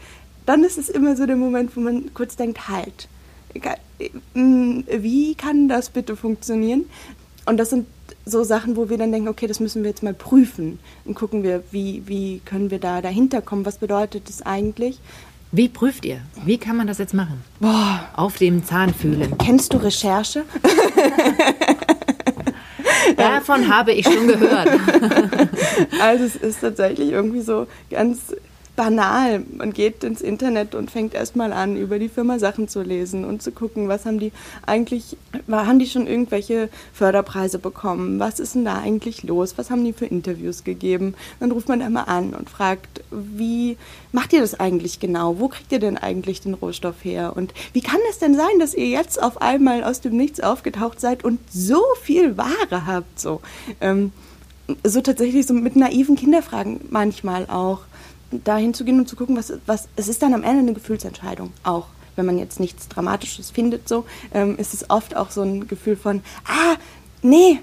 dann 0.46 0.64
ist 0.64 0.78
es 0.78 0.88
immer 0.88 1.16
so 1.16 1.26
der 1.26 1.36
Moment, 1.36 1.76
wo 1.76 1.80
man 1.80 2.12
kurz 2.12 2.36
denkt, 2.36 2.68
halt, 2.68 3.08
wie 4.34 5.34
kann 5.34 5.68
das 5.68 5.90
bitte 5.90 6.16
funktionieren? 6.16 6.84
Und 7.46 7.56
das 7.56 7.70
sind 7.70 7.86
so 8.24 8.44
Sachen, 8.44 8.76
wo 8.76 8.88
wir 8.88 8.98
dann 8.98 9.12
denken, 9.12 9.28
okay, 9.28 9.46
das 9.46 9.60
müssen 9.60 9.82
wir 9.82 9.90
jetzt 9.90 10.02
mal 10.02 10.14
prüfen. 10.14 10.78
Und 11.04 11.14
gucken 11.14 11.42
wir, 11.42 11.62
wie, 11.70 12.02
wie 12.06 12.40
können 12.44 12.70
wir 12.70 12.78
da 12.78 13.00
dahinter 13.00 13.42
kommen? 13.42 13.66
Was 13.66 13.78
bedeutet 13.78 14.28
das 14.28 14.42
eigentlich? 14.42 15.00
Wie 15.52 15.68
prüft 15.68 16.04
ihr? 16.04 16.20
Wie 16.44 16.58
kann 16.58 16.76
man 16.76 16.86
das 16.86 16.98
jetzt 16.98 17.14
machen? 17.14 17.42
Boah. 17.58 18.08
Auf 18.14 18.36
dem 18.36 18.64
Zahn 18.64 18.94
fühlen. 18.94 19.36
Kennst 19.38 19.72
du 19.72 19.78
Recherche? 19.78 20.44
Davon 23.16 23.68
habe 23.68 23.92
ich 23.92 24.04
schon 24.04 24.28
gehört. 24.28 24.68
also 26.00 26.24
es 26.24 26.36
ist 26.36 26.60
tatsächlich 26.60 27.10
irgendwie 27.10 27.40
so 27.40 27.66
ganz 27.90 28.34
banal. 28.80 29.44
Man 29.58 29.74
geht 29.74 30.04
ins 30.04 30.22
Internet 30.22 30.74
und 30.74 30.90
fängt 30.90 31.12
erstmal 31.12 31.52
an, 31.52 31.76
über 31.76 31.98
die 31.98 32.08
Firma 32.08 32.38
Sachen 32.38 32.66
zu 32.66 32.80
lesen 32.80 33.26
und 33.26 33.42
zu 33.42 33.52
gucken, 33.52 33.88
was 33.88 34.06
haben 34.06 34.18
die 34.18 34.32
eigentlich, 34.64 35.18
haben 35.50 35.78
die 35.78 35.86
schon 35.86 36.06
irgendwelche 36.06 36.70
Förderpreise 36.94 37.58
bekommen? 37.58 38.18
Was 38.20 38.40
ist 38.40 38.54
denn 38.54 38.64
da 38.64 38.78
eigentlich 38.78 39.22
los? 39.22 39.58
Was 39.58 39.70
haben 39.70 39.84
die 39.84 39.92
für 39.92 40.06
Interviews 40.06 40.64
gegeben? 40.64 41.14
Dann 41.40 41.52
ruft 41.52 41.68
man 41.68 41.80
da 41.80 41.90
mal 41.90 42.04
an 42.04 42.32
und 42.32 42.48
fragt, 42.48 43.04
wie 43.10 43.76
macht 44.12 44.32
ihr 44.32 44.40
das 44.40 44.58
eigentlich 44.58 44.98
genau? 44.98 45.38
Wo 45.38 45.48
kriegt 45.48 45.70
ihr 45.72 45.78
denn 45.78 45.98
eigentlich 45.98 46.40
den 46.40 46.54
Rohstoff 46.54 47.04
her? 47.04 47.34
Und 47.36 47.52
wie 47.74 47.82
kann 47.82 48.00
es 48.08 48.18
denn 48.18 48.34
sein, 48.34 48.58
dass 48.60 48.72
ihr 48.72 48.88
jetzt 48.88 49.22
auf 49.22 49.42
einmal 49.42 49.84
aus 49.84 50.00
dem 50.00 50.16
Nichts 50.16 50.40
aufgetaucht 50.40 51.00
seid 51.00 51.22
und 51.22 51.38
so 51.52 51.82
viel 52.00 52.38
Ware 52.38 52.86
habt? 52.86 53.20
So, 53.20 53.42
ähm, 53.82 54.12
so 54.84 55.02
tatsächlich 55.02 55.46
so 55.46 55.52
mit 55.52 55.76
naiven 55.76 56.16
Kinderfragen 56.16 56.80
manchmal 56.88 57.44
auch 57.44 57.80
dahin 58.30 58.74
zu 58.74 58.84
gehen 58.84 58.98
und 58.98 59.08
zu 59.08 59.16
gucken, 59.16 59.36
was, 59.36 59.52
was, 59.66 59.88
es 59.96 60.08
ist 60.08 60.22
dann 60.22 60.34
am 60.34 60.42
Ende 60.42 60.60
eine 60.60 60.72
Gefühlsentscheidung 60.72 61.52
auch. 61.64 61.86
Wenn 62.16 62.26
man 62.26 62.38
jetzt 62.38 62.60
nichts 62.60 62.88
Dramatisches 62.88 63.50
findet, 63.50 63.88
so, 63.88 64.04
ähm, 64.34 64.56
ist 64.58 64.74
es 64.74 64.90
oft 64.90 65.16
auch 65.16 65.30
so 65.30 65.42
ein 65.42 65.68
Gefühl 65.68 65.96
von, 65.96 66.22
ah, 66.44 66.76
nee, 67.22 67.60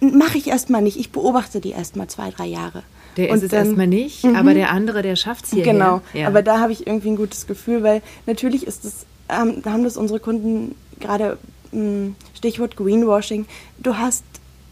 mache 0.00 0.38
ich 0.38 0.48
erstmal 0.48 0.82
nicht. 0.82 0.98
Ich 0.98 1.10
beobachte 1.10 1.60
die 1.60 1.70
erstmal 1.70 2.06
zwei, 2.08 2.30
drei 2.30 2.46
Jahre. 2.46 2.82
Der 3.16 3.30
ist 3.30 3.42
es 3.42 3.52
erstmal 3.52 3.86
nicht, 3.86 4.24
mhm. 4.24 4.36
aber 4.36 4.52
der 4.52 4.70
andere, 4.70 5.00
der 5.00 5.16
schafft 5.16 5.46
es 5.46 5.50
hier. 5.52 5.64
Genau, 5.64 6.02
ja. 6.12 6.26
aber 6.26 6.42
da 6.42 6.60
habe 6.60 6.72
ich 6.72 6.86
irgendwie 6.86 7.08
ein 7.08 7.16
gutes 7.16 7.46
Gefühl, 7.46 7.82
weil 7.82 8.02
natürlich 8.26 8.66
ist 8.66 8.84
es, 8.84 9.06
ähm, 9.30 9.62
haben 9.64 9.84
das 9.84 9.96
unsere 9.96 10.20
Kunden 10.20 10.74
gerade, 11.00 11.38
hm, 11.70 12.14
Stichwort 12.34 12.76
Greenwashing, 12.76 13.46
du 13.78 13.96
hast 13.96 14.24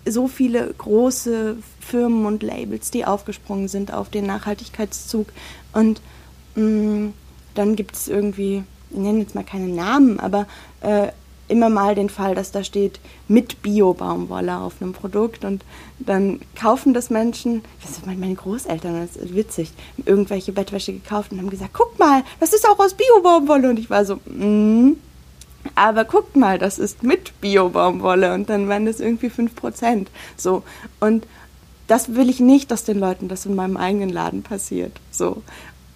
so 0.07 0.29
viele 0.29 0.75
große 0.77 1.57
Firmen 1.85 2.27
und 2.27 2.43
Labels, 2.43 2.91
die 2.91 3.05
aufgesprungen 3.05 3.69
sind 3.69 3.93
auf 3.93 4.09
den 4.09 4.27
Nachhaltigkeitszug. 4.27 5.29
Und 5.73 6.01
mh, 6.55 6.63
mm, 6.63 7.15
dann 7.55 7.77
gibt 7.77 7.95
es 7.95 8.09
irgendwie, 8.09 8.65
ich 8.91 8.97
nenne 8.97 9.21
jetzt 9.21 9.35
mal 9.35 9.45
keine 9.45 9.69
Namen, 9.69 10.19
aber 10.19 10.47
äh, 10.81 11.09
immer 11.47 11.69
mal 11.69 11.95
den 11.95 12.09
Fall, 12.09 12.35
dass 12.35 12.53
da 12.53 12.65
steht 12.65 13.01
mit 13.29 13.63
Bio-Baumwolle 13.63 14.57
auf 14.57 14.81
einem 14.81 14.93
Produkt 14.93 15.45
und 15.45 15.63
dann 15.99 16.41
kaufen 16.59 16.95
das 16.95 17.11
Menschen, 17.11 17.63
das 17.83 17.97
sind 17.97 18.07
meine 18.07 18.35
Großeltern, 18.35 19.07
das 19.07 19.17
ist 19.17 19.35
witzig, 19.35 19.71
irgendwelche 20.05 20.53
Bettwäsche 20.53 20.93
gekauft 20.93 21.33
und 21.33 21.39
haben 21.39 21.51
gesagt, 21.51 21.75
guck 21.75 21.99
mal, 21.99 22.23
das 22.41 22.55
ist 22.55 22.67
auch 22.69 22.79
aus 22.79 22.95
Bio-Baumwolle 22.95 23.69
und 23.69 23.79
ich 23.79 23.91
war 23.91 24.05
so, 24.05 24.17
mm, 24.25 24.97
aber 25.75 26.05
guckt 26.05 26.37
mal, 26.37 26.59
das 26.59 26.79
ist 26.79 27.03
mit 27.03 27.39
Bio-Baumwolle 27.41 28.35
und 28.35 28.49
dann 28.49 28.69
waren 28.69 28.87
das 28.87 29.01
irgendwie 29.01 29.29
5%. 29.29 30.07
So. 30.37 30.63
Und 31.01 31.27
das 31.87 32.15
will 32.15 32.31
ich 32.31 32.41
nicht, 32.41 32.71
dass 32.71 32.85
den 32.85 32.99
Leuten 32.99 33.29
das 33.29 33.47
in 33.47 33.55
meinem 33.55 33.77
eigenen 33.77 34.11
Laden 34.11 34.43
passiert. 34.43 34.93
So. 35.11 35.43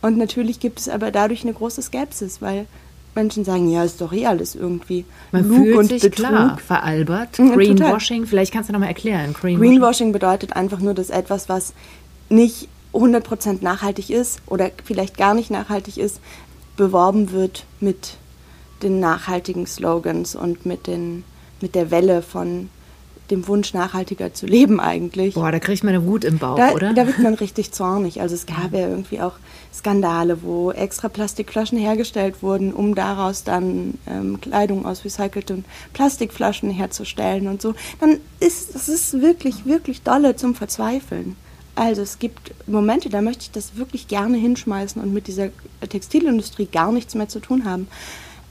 Und 0.03 0.17
natürlich 0.17 0.61
gibt 0.61 0.81
es 0.81 0.89
aber 0.89 1.11
dadurch 1.11 1.43
eine 1.43 1.55
große 1.55 1.83
Skepsis, 1.83 2.41
weil 2.41 2.67
Menschen 3.15 3.45
sagen, 3.45 3.69
ja, 3.69 3.83
ist 3.83 4.01
doch 4.01 4.13
eh 4.13 4.27
alles 4.27 4.55
irgendwie 4.55 5.05
Man 5.33 5.49
Lug 5.49 5.57
fühlt 5.59 5.77
und 5.77 5.89
sich 5.89 6.03
Betrug. 6.03 6.29
klar 6.29 6.59
veralbert. 6.59 7.33
Greenwashing, 7.33 8.27
vielleicht 8.27 8.53
kannst 8.53 8.69
du 8.69 8.73
nochmal 8.73 8.91
erklären. 8.91 9.33
Greenwashing. 9.33 9.59
Greenwashing 9.59 10.13
bedeutet 10.13 10.55
einfach 10.55 10.79
nur, 10.79 10.95
dass 10.95 11.11
etwas, 11.11 11.49
was 11.49 11.73
nicht 12.29 12.69
100% 12.93 13.59
nachhaltig 13.61 14.11
ist 14.11 14.41
oder 14.47 14.71
vielleicht 14.85 15.17
gar 15.17 15.35
nicht 15.35 15.51
nachhaltig 15.51 15.99
ist, 15.99 16.21
beworben 16.77 17.33
wird 17.33 17.65
mit 17.81 18.17
den 18.83 19.01
nachhaltigen 19.01 19.67
Slogans 19.67 20.37
und 20.37 20.65
mit, 20.65 20.87
den, 20.87 21.25
mit 21.61 21.75
der 21.75 21.91
Welle 21.91 22.23
von 22.23 22.71
dem 23.31 23.47
Wunsch, 23.49 23.75
nachhaltiger 23.75 24.33
zu 24.33 24.47
leben 24.47 24.81
eigentlich. 24.81 25.35
Boah, 25.35 25.53
da 25.53 25.59
kriegt 25.59 25.85
man 25.85 25.95
eine 25.95 26.05
Wut 26.05 26.25
im 26.25 26.39
Bauch, 26.39 26.57
da, 26.57 26.73
oder? 26.73 26.93
Da 26.95 27.07
wird 27.07 27.19
man 27.19 27.35
richtig 27.41 27.73
zornig. 27.73 28.21
Also 28.21 28.35
es 28.35 28.47
gab 28.47 28.73
ja 28.73 28.89
irgendwie 28.89 29.21
auch 29.21 29.35
Skandale, 29.73 30.43
wo 30.43 30.73
extra 30.73 31.09
Plastikflaschen 31.09 31.79
hergestellt 31.79 32.43
wurden, 32.43 32.73
um 32.73 32.95
daraus 32.95 33.45
dann 33.45 33.95
ähm, 34.07 34.41
Kleidung 34.41 34.87
aus 34.87 35.05
recycelten 35.05 35.65
Plastikflaschen 35.93 36.71
herzustellen 36.71 37.49
und 37.49 37.63
so. 37.63 37.75
Dann 38.01 38.19
ist 38.41 38.75
es 38.75 38.89
ist 38.89 39.21
wirklich, 39.21 39.67
wirklich 39.67 40.03
dolle 40.03 40.37
zum 40.37 40.55
Verzweifeln. 40.55 41.37
Also 41.75 42.03
es 42.03 42.19
gibt 42.19 42.53
Momente, 42.67 43.09
da 43.09 43.23
möchte 43.23 43.43
ich 43.43 43.51
das 43.53 43.77
wirklich 43.77 44.09
gerne 44.09 44.37
hinschmeißen 44.37 45.01
und 45.01 45.15
mit 45.15 45.29
dieser 45.29 45.51
Textilindustrie 45.89 46.67
gar 46.67 46.91
nichts 46.91 47.15
mehr 47.15 47.29
zu 47.29 47.39
tun 47.39 47.65
haben. 47.65 47.87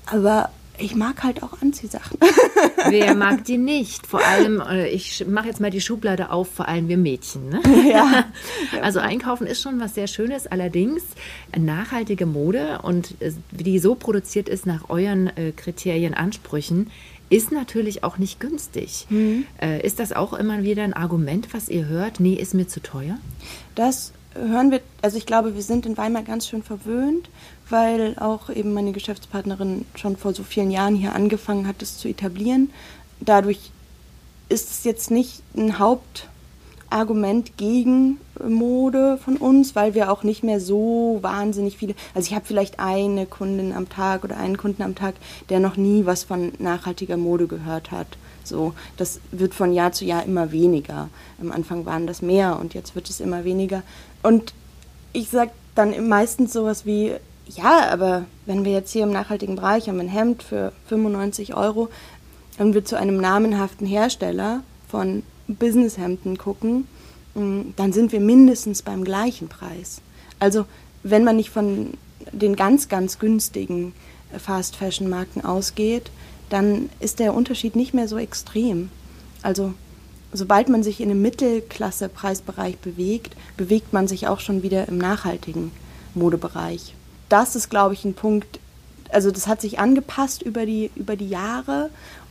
Aber 0.06 0.50
ich 0.78 0.96
mag 0.96 1.24
halt 1.24 1.44
auch 1.44 1.62
Anziehsachen. 1.62 2.18
Wer 2.90 3.16
mag 3.16 3.46
die 3.46 3.58
nicht? 3.58 4.08
Vor 4.08 4.24
allem, 4.24 4.62
äh, 4.62 4.88
ich 4.90 5.26
mache 5.28 5.48
jetzt 5.48 5.60
mal 5.60 5.72
die 5.72 5.82
Schublade 5.82 6.30
auf, 6.32 6.50
vor 6.50 6.68
allem 6.68 6.88
wir 6.88 6.98
Mädchen. 6.98 7.50
Ne? 7.50 7.62
Ja. 7.88 8.26
Also 8.82 9.00
einkaufen 9.00 9.48
ist 9.48 9.62
schon 9.62 9.80
was 9.80 9.96
sehr 9.96 10.08
Schönes. 10.08 10.46
Allerdings 10.46 11.04
nachhaltige 11.58 12.26
Mode 12.26 12.80
und 12.84 13.16
wie 13.52 13.64
die 13.64 13.80
so 13.80 13.96
produziert 13.96 14.50
ist 14.50 14.66
nach 14.66 14.90
euren 14.90 15.28
äh, 15.38 15.52
Kriterien, 15.56 16.14
Ansprüchen, 16.14 16.92
ist 17.30 17.52
natürlich 17.52 18.04
auch 18.04 18.18
nicht 18.18 18.40
günstig. 18.40 19.06
Mhm. 19.10 19.46
Ist 19.84 20.00
das 20.00 20.14
auch 20.14 20.32
immer 20.32 20.64
wieder 20.64 20.84
ein 20.84 20.94
Argument, 20.94 21.54
was 21.54 21.68
ihr 21.68 21.86
hört? 21.86 22.22
Nee, 22.22 22.36
ist 22.36 22.54
mir 22.54 22.70
zu 22.70 22.82
teuer? 22.82 23.18
Das 23.76 24.14
hören 24.38 24.72
wir, 24.72 24.82
also 25.02 25.18
ich 25.18 25.26
glaube, 25.26 25.56
wir 25.56 25.62
sind 25.62 25.86
in 25.86 25.98
Weimar 25.98 26.24
ganz 26.24 26.48
schön 26.48 26.64
verwöhnt, 26.64 27.30
weil 27.70 28.18
auch 28.20 28.50
eben 28.50 28.74
meine 28.74 28.92
Geschäftspartnerin 28.92 29.86
schon 29.96 30.18
vor 30.18 30.34
so 30.34 30.44
vielen 30.44 30.72
Jahren 30.72 30.96
hier 30.96 31.14
angefangen 31.14 31.68
hat, 31.68 31.82
es 31.82 31.98
zu 31.98 32.08
etablieren. 32.08 32.72
Dadurch 33.20 33.72
ist 34.50 34.72
es 34.72 34.84
jetzt 34.84 35.12
nicht 35.12 35.42
ein 35.56 35.80
Hauptargument 35.80 37.58
gegen 37.58 38.20
Mode 38.48 39.18
von 39.18 39.38
uns, 39.38 39.76
weil 39.76 39.94
wir 39.94 40.12
auch 40.12 40.24
nicht 40.24 40.44
mehr 40.44 40.60
so 40.60 41.20
wahnsinnig 41.22 41.78
viele, 41.78 41.96
also 42.14 42.28
ich 42.28 42.36
habe 42.36 42.46
vielleicht 42.46 42.80
eine 42.80 43.26
Kundin 43.26 43.74
am 43.74 43.90
Tag 43.90 44.24
oder 44.24 44.38
einen 44.38 44.58
Kunden 44.58 44.84
am 44.84 44.96
Tag, 44.96 45.16
der 45.50 45.60
noch 45.60 45.76
nie 45.76 46.06
was 46.06 46.24
von 46.24 46.54
nachhaltiger 46.60 47.18
Mode 47.18 47.48
gehört 47.48 47.92
hat. 47.92 48.08
So, 48.48 48.74
das 48.98 49.20
wird 49.32 49.54
von 49.54 49.74
Jahr 49.74 49.92
zu 49.92 50.06
Jahr 50.06 50.24
immer 50.24 50.52
weniger. 50.52 51.10
Am 51.40 51.52
Anfang 51.52 51.86
waren 51.86 52.08
das 52.08 52.22
mehr 52.22 52.60
und 52.60 52.74
jetzt 52.74 52.96
wird 52.96 53.10
es 53.10 53.20
immer 53.20 53.44
weniger. 53.44 53.84
Und 54.24 54.54
ich 55.14 55.30
sage 55.30 55.52
dann 55.76 56.08
meistens 56.08 56.54
sowas 56.54 56.86
wie, 56.86 57.14
ja, 57.48 57.90
aber 57.90 58.26
wenn 58.46 58.66
wir 58.66 58.72
jetzt 58.72 58.92
hier 58.92 59.04
im 59.04 59.12
nachhaltigen 59.12 59.56
Bereich 59.56 59.88
haben 59.88 60.00
ein 60.00 60.10
Hemd 60.10 60.44
für 60.44 60.74
95 60.88 61.56
Euro 61.56 61.90
und 62.58 62.74
wir 62.74 62.84
zu 62.84 62.98
einem 62.98 63.18
namenhaften 63.18 63.88
Hersteller 63.88 64.64
von 64.90 65.24
Businesshemden 65.48 66.38
gucken, 66.38 66.88
mm, 67.36 67.74
dann 67.76 67.94
sind 67.94 68.12
wir 68.12 68.20
mindestens 68.20 68.82
beim 68.82 69.04
gleichen 69.04 69.48
Preis. 69.48 70.02
Also 70.40 70.66
wenn 71.04 71.24
man 71.24 71.38
nicht 71.38 71.50
von 71.50 71.94
den 72.32 72.56
ganz, 72.56 72.90
ganz 72.90 73.20
günstigen 73.20 73.94
Fast-Fashion-Marken 74.38 75.44
ausgeht, 75.46 76.12
dann 76.50 76.90
ist 77.00 77.20
der 77.20 77.34
Unterschied 77.34 77.76
nicht 77.76 77.94
mehr 77.94 78.08
so 78.08 78.18
extrem. 78.18 78.90
Also 79.42 79.74
sobald 80.34 80.70
man 80.70 80.84
sich 80.84 81.02
in 81.02 81.10
einem 81.10 81.22
Mittelklasse-Preisbereich 81.22 82.78
bewegt, 82.78 83.36
bewegt 83.56 83.94
man 83.94 84.08
sich 84.08 84.28
auch 84.28 84.40
schon 84.40 84.64
wieder 84.64 84.88
im 84.88 84.98
nachhaltigen 84.98 85.72
Modebereich. 86.14 86.94
Das 87.30 87.56
ist, 87.56 87.70
glaube 87.70 87.94
ich, 87.94 88.06
ein 88.06 88.14
Punkt, 88.14 88.60
also 89.10 89.32
das 89.32 89.48
hat 89.48 89.62
sich 89.62 89.80
angepasst 89.80 90.42
über 90.42 90.66
die, 90.66 90.92
über 90.96 91.16
die 91.16 91.30
Jahre 91.30 91.90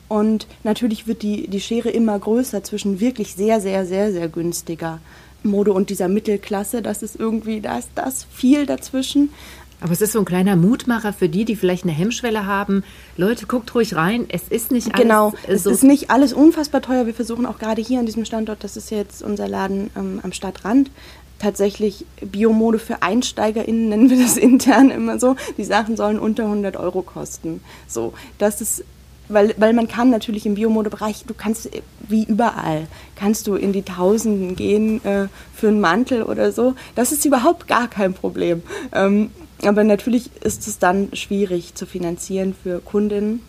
und 0.09 0.47
natürlich 0.63 1.07
wird 1.07 1.23
die, 1.23 1.49
die 1.49 1.61
Schere 1.61 1.91
immer 1.91 2.19
größer 2.19 2.63
zwischen 2.63 3.01
wirklich 3.01 3.35
sehr, 3.35 3.61
sehr, 3.61 3.87
sehr, 3.87 4.13
sehr 4.13 4.29
günstiger 4.29 5.01
Mode 5.43 5.73
und 5.73 5.91
dieser 5.91 6.09
Mittelklasse. 6.09 6.83
Das 6.83 7.03
ist 7.03 7.17
irgendwie, 7.17 7.61
da 7.61 7.79
ist 7.79 7.91
das 7.95 8.27
viel 8.33 8.67
dazwischen. 8.67 9.31
Aber 9.81 9.93
es 9.93 10.01
ist 10.01 10.13
so 10.13 10.19
ein 10.21 10.25
kleiner 10.25 10.57
Mutmacher 10.57 11.13
für 11.13 11.29
die, 11.29 11.45
die 11.45 11.57
vielleicht 11.57 11.85
eine 11.85 11.93
Hemmschwelle 11.93 12.47
haben. 12.47 12.83
Leute, 13.17 13.47
guckt 13.47 13.75
ruhig 13.75 13.95
rein. 13.95 14.27
Es 14.29 14.49
ist 14.49 14.73
nicht 14.73 14.95
alles. 14.95 15.03
Genau, 15.03 15.33
es 15.47 15.65
so 15.65 15.71
ist 15.71 15.85
nicht 15.85 16.11
alles 16.11 16.33
unfassbar 16.33 16.81
teuer. 16.81 17.07
Wir 17.07 17.15
versuchen 17.15 17.47
auch 17.47 17.59
gerade 17.59 17.83
hier 17.83 18.01
an 18.01 18.07
diesem 18.07 18.25
Standort, 18.25 18.65
das 18.65 18.77
ist 18.77 18.91
jetzt 18.91 19.23
unser 19.23 19.49
Laden 19.49 19.91
ähm, 19.97 20.21
am 20.23 20.33
Stadtrand, 20.33 20.91
tatsächlich 21.39 22.07
Biomode 22.21 22.79
für 22.79 23.03
EinsteigerInnen, 23.03 23.89
nennen 23.91 24.11
wir 24.11 24.19
das 24.19 24.37
intern 24.37 24.91
immer 24.91 25.19
so. 25.19 25.37
Die 25.59 25.65
Sachen 25.65 25.97
sollen 25.97 26.19
unter 26.19 26.45
100 26.45 26.77
Euro 26.77 27.03
kosten. 27.03 27.61
So, 27.87 28.15
das 28.39 28.61
ist 28.61 28.85
weil, 29.29 29.55
weil 29.57 29.73
man 29.73 29.89
kann 29.89 30.11
natürlich 30.11 30.47
im 30.47 30.55
Biomodebereich, 30.55 31.25
du 31.27 31.35
kannst 31.35 31.69
wie 32.09 32.25
überall, 32.25 32.87
kannst 33.17 33.49
du 33.49 33.57
in 33.57 33.73
die 33.73 33.83
Tausenden 33.83 34.55
gehen 34.55 35.05
äh, 35.05 35.27
für 35.53 35.67
einen 35.69 35.81
Mantel 35.81 36.23
oder 36.23 36.53
so. 36.53 36.75
Das 36.95 37.11
ist 37.11 37.25
überhaupt 37.25 37.67
gar 37.67 37.89
kein 37.89 38.15
Problem. 38.15 38.63
Ähm, 38.93 39.31
aber 39.63 39.85
natürlich 39.85 40.31
ist 40.43 40.69
es 40.69 40.79
dann 40.79 41.09
schwierig 41.15 41.75
zu 41.75 41.87
finanzieren 41.87 42.55
für 42.61 42.81
Kundinnen. 42.81 43.41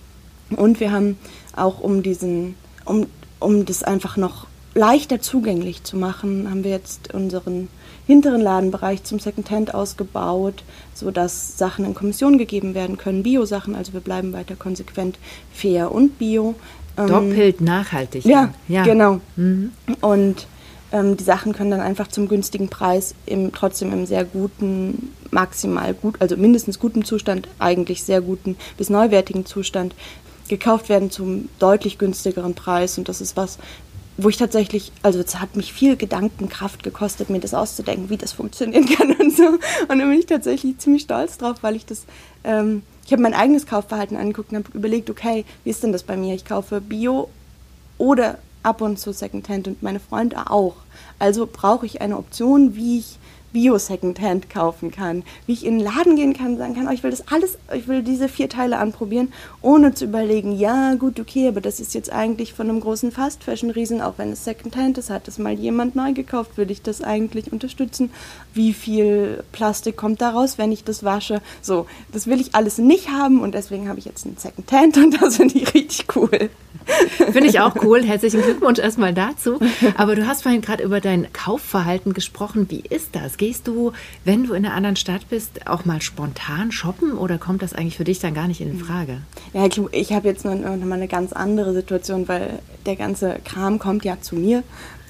Und 0.56 0.80
wir 0.80 0.92
haben 0.92 1.18
auch 1.56 1.80
um 1.80 2.04
diesen, 2.04 2.56
um, 2.86 3.08
um 3.40 3.66
das 3.66 3.84
einfach 3.84 4.18
noch 4.18 4.48
leichter 4.74 5.20
zugänglich 5.20 5.84
zu 5.84 5.98
machen, 5.98 6.50
haben 6.50 6.64
wir 6.64 6.72
jetzt 6.72 7.14
unseren 7.14 7.68
hinteren 8.06 8.42
Ladenbereich 8.42 9.04
zum 9.04 9.20
Secondhand 9.20 9.74
ausgebaut, 9.74 10.64
sodass 10.94 11.58
Sachen 11.58 11.84
in 11.84 11.94
Kommission 11.94 12.38
gegeben 12.38 12.74
werden 12.74 12.98
können, 12.98 13.24
Bio-Sachen, 13.24 13.76
also 13.76 13.94
wir 13.94 14.00
bleiben 14.00 14.32
weiter 14.34 14.56
konsequent 14.56 15.20
fair 15.52 15.92
und 15.92 16.18
bio. 16.18 16.56
Ähm, 16.98 17.08
Doppelt 17.08 17.60
nachhaltig. 17.60 18.24
Ja, 18.24 18.54
ja, 18.68 18.84
genau. 18.84 19.20
Mhm. 19.36 19.72
Und 20.00 20.48
ähm, 20.92 21.18
die 21.18 21.24
Sachen 21.24 21.54
können 21.54 21.72
dann 21.72 21.82
einfach 21.82 22.08
zum 22.08 22.28
günstigen 22.30 22.70
Preis 22.70 23.14
im, 23.26 23.52
trotzdem 23.52 23.92
im 23.92 24.06
sehr 24.06 24.24
guten, 24.24 25.12
maximal 25.32 25.94
gut, 25.94 26.16
also 26.20 26.38
mindestens 26.38 26.80
guten 26.80 27.04
Zustand, 27.04 27.48
eigentlich 27.60 28.04
sehr 28.04 28.22
guten 28.22 28.58
bis 28.78 28.90
neuwertigen 28.90 29.46
Zustand 29.46 29.94
gekauft 30.48 30.90
werden 30.90 31.12
zum 31.12 31.50
deutlich 31.60 31.98
günstigeren 31.98 32.56
Preis. 32.56 32.98
Und 32.98 33.10
das 33.10 33.22
ist 33.22 33.38
was, 33.38 33.58
wo 34.18 34.30
ich 34.30 34.38
tatsächlich, 34.38 34.92
also 35.04 35.20
es 35.20 35.40
hat 35.40 35.56
mich 35.56 35.74
viel 35.74 35.96
Gedankenkraft 35.96 36.84
gekostet, 36.84 37.30
mir 37.30 37.40
das 37.40 37.54
auszudenken, 37.54 38.10
wie 38.10 38.18
das 38.18 38.34
funktionieren 38.34 38.86
kann 38.98 39.12
und 39.12 39.36
so. 39.36 39.44
Und 39.44 39.90
dann 39.90 40.10
bin 40.10 40.20
ich 40.20 40.26
tatsächlich 40.26 40.78
ziemlich 40.80 41.04
stolz 41.04 41.38
drauf, 41.38 41.58
weil 41.62 41.76
ich 41.76 41.86
das, 41.86 42.06
ähm, 42.44 42.82
ich 43.06 43.12
habe 43.12 43.22
mein 43.22 43.34
eigenes 43.34 43.68
Kaufverhalten 43.68 44.18
angeguckt 44.18 44.52
und 44.52 44.58
habe 44.58 44.78
überlegt, 44.78 45.10
okay, 45.10 45.46
wie 45.64 45.70
ist 45.70 45.84
denn 45.84 45.92
das 45.92 46.04
bei 46.04 46.18
mir? 46.18 46.34
Ich 46.34 46.46
kaufe 46.46 46.82
Bio 46.82 47.30
oder 47.98 48.40
ab 48.64 48.82
und 48.82 49.00
zu 49.00 49.14
Secondhand 49.14 49.68
und 49.68 49.84
meine 49.84 50.00
Freunde 50.00 50.50
auch. 50.50 50.76
Also 51.20 51.48
brauche 51.52 51.86
ich 51.86 52.02
eine 52.02 52.18
Option, 52.18 52.76
wie 52.76 53.00
ich 53.00 53.18
Bio-Secondhand 53.54 54.50
kaufen 54.50 54.92
kann, 54.92 55.24
wie 55.46 55.54
ich 55.54 55.66
in 55.66 55.80
den 55.80 55.86
Laden 55.86 56.16
gehen 56.16 56.34
kann 56.34 56.54
und 56.54 56.58
sagen 56.58 56.76
kann, 56.76 56.88
oh, 56.88 56.92
ich 56.92 57.04
will 57.04 57.12
das 57.12 57.28
alles, 57.28 57.58
ich 57.74 57.88
will 57.88 58.04
diese 58.04 58.30
vier 58.30 58.50
Teile 58.50 58.78
anprobieren, 58.78 59.32
ohne 59.62 59.94
zu 59.94 60.06
überlegen, 60.06 60.58
ja, 60.58 60.96
gut, 60.96 61.20
okay, 61.20 61.48
aber 61.48 61.62
das 61.62 61.80
ist 61.80 61.94
jetzt 61.94 62.12
eigentlich 62.12 62.54
von 62.54 62.70
einem 62.70 62.80
großen 62.80 63.12
Fast-Fashion-Riesen, 63.12 64.02
auch 64.02 64.14
wenn 64.18 64.32
es 64.32 64.44
Secondhand 64.44 64.98
ist, 64.98 65.10
hat 65.10 65.28
das 65.28 65.40
mal 65.40 65.54
jemand 65.54 65.96
neu 65.96 66.14
gekauft, 66.14 66.58
würde 66.58 66.74
ich 66.74 66.82
das 66.82 67.02
eigentlich 67.02 67.52
unterstützen? 67.52 68.12
Wie 68.54 68.74
viel 68.74 69.44
Plastik 69.52 69.98
kommt 69.98 70.22
daraus, 70.22 70.58
wenn 70.58 70.72
ich 70.72 70.84
das 70.84 71.04
wasche? 71.04 71.42
So, 71.62 71.88
das 72.12 72.28
will 72.28 72.42
ich 72.42 72.56
alles 72.56 72.78
nicht 72.78 73.10
haben 73.10 73.42
und 73.42 73.56
deswegen 73.56 73.90
habe 73.90 74.00
ich 74.00 74.06
jetzt 74.06 74.26
ein 74.26 74.38
Secondhand 74.38 74.98
und 74.98 75.22
das 75.22 75.38
finde 75.38 75.58
ich 75.58 75.74
richtig 75.74 76.16
cool. 76.16 76.50
Finde 77.32 77.48
ich 77.48 77.60
auch 77.60 77.76
cool. 77.84 78.04
Herzlichen 78.04 78.42
Glückwunsch 78.42 78.80
erstmal 78.80 79.14
dazu. 79.14 79.60
Aber 79.96 80.16
du 80.16 80.26
hast 80.26 80.44
vorhin 80.44 80.62
gerade 80.62 80.84
über 80.84 81.02
dein 81.02 81.32
Kaufverhalten 81.34 82.14
gesprochen. 82.14 82.68
Wie 82.70 82.84
ist 82.90 83.16
das? 83.16 83.37
Gehst 83.38 83.68
du, 83.68 83.94
wenn 84.26 84.46
du 84.46 84.54
in 84.54 84.66
einer 84.66 84.74
anderen 84.74 84.96
Stadt 84.96 85.30
bist, 85.30 85.68
auch 85.68 85.86
mal 85.86 86.02
spontan 86.02 86.72
shoppen 86.72 87.14
oder 87.14 87.38
kommt 87.38 87.62
das 87.62 87.74
eigentlich 87.74 87.98
für 87.98 88.04
dich 88.04 88.20
dann 88.20 88.34
gar 88.34 88.48
nicht 88.48 88.62
in 88.62 88.78
Frage? 88.80 89.22
Ja, 89.54 89.66
ich, 89.66 89.80
ich 89.92 90.14
habe 90.14 90.28
jetzt 90.28 90.44
noch, 90.44 90.56
noch 90.56 90.78
mal 90.78 90.96
eine 90.96 91.08
ganz 91.08 91.34
andere 91.34 91.74
Situation, 91.74 92.28
weil 92.28 92.60
der 92.86 92.96
ganze 92.96 93.38
Kram 93.46 93.78
kommt 93.80 94.06
ja 94.06 94.20
zu 94.20 94.36
mir. 94.36 94.64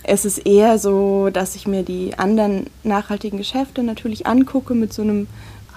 Es 0.04 0.26
ist 0.26 0.40
eher 0.40 0.78
so, 0.78 1.30
dass 1.32 1.56
ich 1.56 1.68
mir 1.68 1.84
die 1.84 2.18
anderen 2.18 2.68
nachhaltigen 2.84 3.38
Geschäfte 3.38 3.84
natürlich 3.84 4.28
angucke 4.28 4.74
mit 4.74 4.94
so 4.94 5.02
einem 5.02 5.28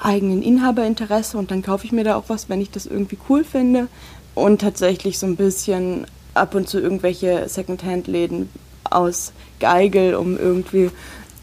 eigenen 0.01 0.43
Inhaberinteresse 0.43 1.39
und 1.39 1.51
dann 1.51 1.63
kaufe 1.63 1.85
ich 1.85 1.93
mir 1.93 2.05
da 2.05 2.17
auch 2.17 2.25
was, 2.29 2.49
wenn 2.49 2.61
ich 2.61 2.71
das 2.71 2.87
irgendwie 2.87 3.19
cool 3.29 3.45
finde 3.45 3.89
und 4.35 4.61
tatsächlich 4.61 5.19
so 5.19 5.27
ein 5.27 5.37
bisschen 5.37 6.07
ab 6.35 6.55
und 6.55 6.69
zu 6.69 6.81
irgendwelche 6.81 7.49
Secondhand-Läden 7.49 8.49
aus 8.85 9.33
Geigel, 9.59 10.15
um 10.15 10.39
irgendwie 10.39 10.91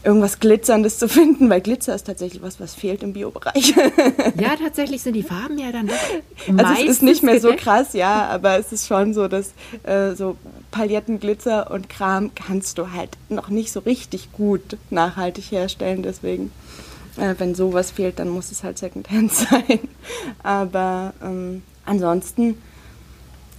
irgendwas 0.04 0.38
Glitzerndes 0.38 0.98
zu 0.98 1.08
finden, 1.08 1.50
weil 1.50 1.60
Glitzer 1.60 1.94
ist 1.94 2.06
tatsächlich 2.06 2.42
was, 2.42 2.60
was 2.60 2.74
fehlt 2.74 3.02
im 3.02 3.12
Biobereich. 3.12 3.74
Ja, 4.40 4.54
tatsächlich 4.56 5.02
sind 5.02 5.14
die 5.14 5.22
Farben 5.22 5.58
ja 5.58 5.72
dann 5.72 5.88
doch 5.88 5.94
Also 6.56 6.82
es 6.82 6.88
ist 6.88 7.02
nicht 7.02 7.22
mehr 7.22 7.40
so 7.40 7.52
krass, 7.56 7.92
ja, 7.92 8.26
aber 8.28 8.58
es 8.58 8.72
ist 8.72 8.86
schon 8.86 9.14
so, 9.14 9.26
dass 9.26 9.52
äh, 9.82 10.14
so 10.14 10.36
Palettenglitzer 10.70 11.70
und 11.70 11.88
Kram 11.88 12.30
kannst 12.34 12.78
du 12.78 12.92
halt 12.92 13.10
noch 13.28 13.48
nicht 13.48 13.72
so 13.72 13.80
richtig 13.80 14.32
gut 14.32 14.76
nachhaltig 14.90 15.50
herstellen, 15.50 16.02
deswegen 16.02 16.52
äh, 17.18 17.34
wenn 17.38 17.54
sowas 17.54 17.90
fehlt, 17.90 18.18
dann 18.18 18.28
muss 18.28 18.50
es 18.50 18.62
halt 18.62 18.78
Secondhand 18.78 19.32
sein. 19.32 19.80
Aber 20.42 21.14
ähm, 21.22 21.62
ansonsten 21.84 22.56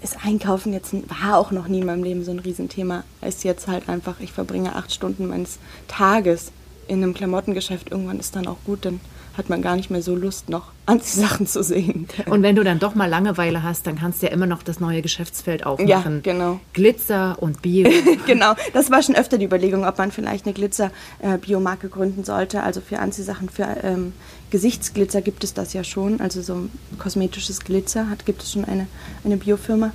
ist 0.02 0.26
Einkaufen 0.26 0.74
jetzt 0.74 0.94
war 1.10 1.38
auch 1.38 1.52
noch 1.52 1.68
nie 1.68 1.80
in 1.80 1.86
meinem 1.86 2.04
Leben 2.04 2.24
so 2.24 2.32
ein 2.32 2.40
Riesenthema. 2.40 3.04
Ist 3.22 3.44
jetzt 3.44 3.68
halt 3.68 3.90
einfach, 3.90 4.20
ich 4.20 4.32
verbringe 4.32 4.76
acht 4.76 4.94
Stunden 4.94 5.28
meines 5.28 5.60
Tages 5.88 6.52
in 6.88 7.04
einem 7.04 7.14
Klamottengeschäft. 7.14 7.92
Irgendwann 7.92 8.20
ist 8.20 8.36
dann 8.36 8.48
auch 8.48 8.58
gut, 8.66 8.86
dann 8.86 9.00
hat 9.38 9.50
man 9.50 9.62
gar 9.62 9.76
nicht 9.76 9.90
mehr 9.90 10.02
so 10.02 10.16
Lust, 10.16 10.50
noch 10.50 10.72
Anziehsachen 10.86 11.48
zu 11.48 11.64
sehen. 11.64 12.08
Und 12.26 12.44
wenn 12.44 12.56
du 12.56 12.64
dann 12.64 12.80
doch 12.80 12.96
mal 12.96 13.08
Langeweile 13.08 13.64
hast, 13.64 13.88
dann 13.88 13.98
kannst 13.98 14.22
du 14.22 14.28
ja 14.28 14.34
immer 14.34 14.48
noch 14.48 14.64
das 14.64 14.80
neue 14.80 15.02
Geschäftsfeld 15.02 15.66
aufmachen. 15.66 16.22
Ja, 16.26 16.34
genau. 16.34 16.60
Glitzer 16.74 17.38
und 17.40 17.62
Bio. 17.62 17.90
genau, 18.26 18.56
das 18.74 18.92
war 18.92 19.02
schon 19.04 19.16
öfter 19.16 19.38
die 19.38 19.46
Überlegung, 19.46 19.86
ob 19.86 19.98
man 19.98 20.12
vielleicht 20.12 20.46
eine 20.46 20.54
Glitzer-Biomarke 20.54 21.88
äh, 21.88 21.90
gründen 21.90 22.24
sollte. 22.24 22.64
Also 22.64 22.82
für 22.82 23.00
Anziehsachen, 23.00 23.50
für 23.50 23.68
ähm, 23.84 24.14
Gesichtsglitzer 24.50 25.22
gibt 25.22 25.44
es 25.44 25.54
das 25.54 25.74
ja 25.74 25.84
schon. 25.84 26.20
Also 26.20 26.42
so 26.42 26.70
kosmetisches 26.98 27.62
Glitzer 27.62 28.10
hat, 28.10 28.26
gibt 28.26 28.42
es 28.42 28.52
schon 28.52 28.66
eine, 28.66 28.88
eine 29.24 29.38
Biofirma. 29.38 29.92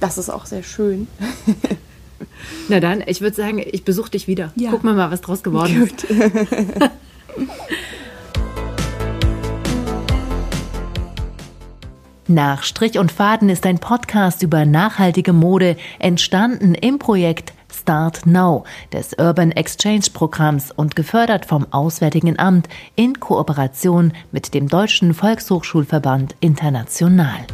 Das 0.00 0.18
ist 0.18 0.30
auch 0.30 0.46
sehr 0.46 0.62
schön. 0.62 1.08
Na 2.68 2.80
dann, 2.80 3.02
ich 3.06 3.20
würde 3.20 3.36
sagen, 3.36 3.62
ich 3.64 3.84
besuche 3.84 4.10
dich 4.10 4.26
wieder. 4.26 4.52
Ja. 4.56 4.70
Guck 4.70 4.84
mal 4.84 4.94
mal, 4.94 5.10
was 5.10 5.20
draus 5.20 5.42
geworden 5.42 5.80
Gut. 5.80 6.04
ist. 6.04 6.06
Nach 12.30 12.62
Strich 12.62 12.98
und 12.98 13.10
Faden 13.10 13.48
ist 13.48 13.64
ein 13.64 13.78
Podcast 13.78 14.42
über 14.42 14.66
nachhaltige 14.66 15.32
Mode 15.32 15.78
entstanden 15.98 16.74
im 16.74 16.98
Projekt 16.98 17.54
Start 17.72 18.26
Now 18.26 18.64
des 18.92 19.14
Urban 19.14 19.50
Exchange 19.50 20.04
Programms 20.12 20.70
und 20.70 20.94
gefördert 20.94 21.46
vom 21.46 21.66
Auswärtigen 21.70 22.38
Amt 22.38 22.68
in 22.96 23.18
Kooperation 23.18 24.12
mit 24.30 24.52
dem 24.52 24.68
Deutschen 24.68 25.14
Volkshochschulverband 25.14 26.36
International. 26.40 27.46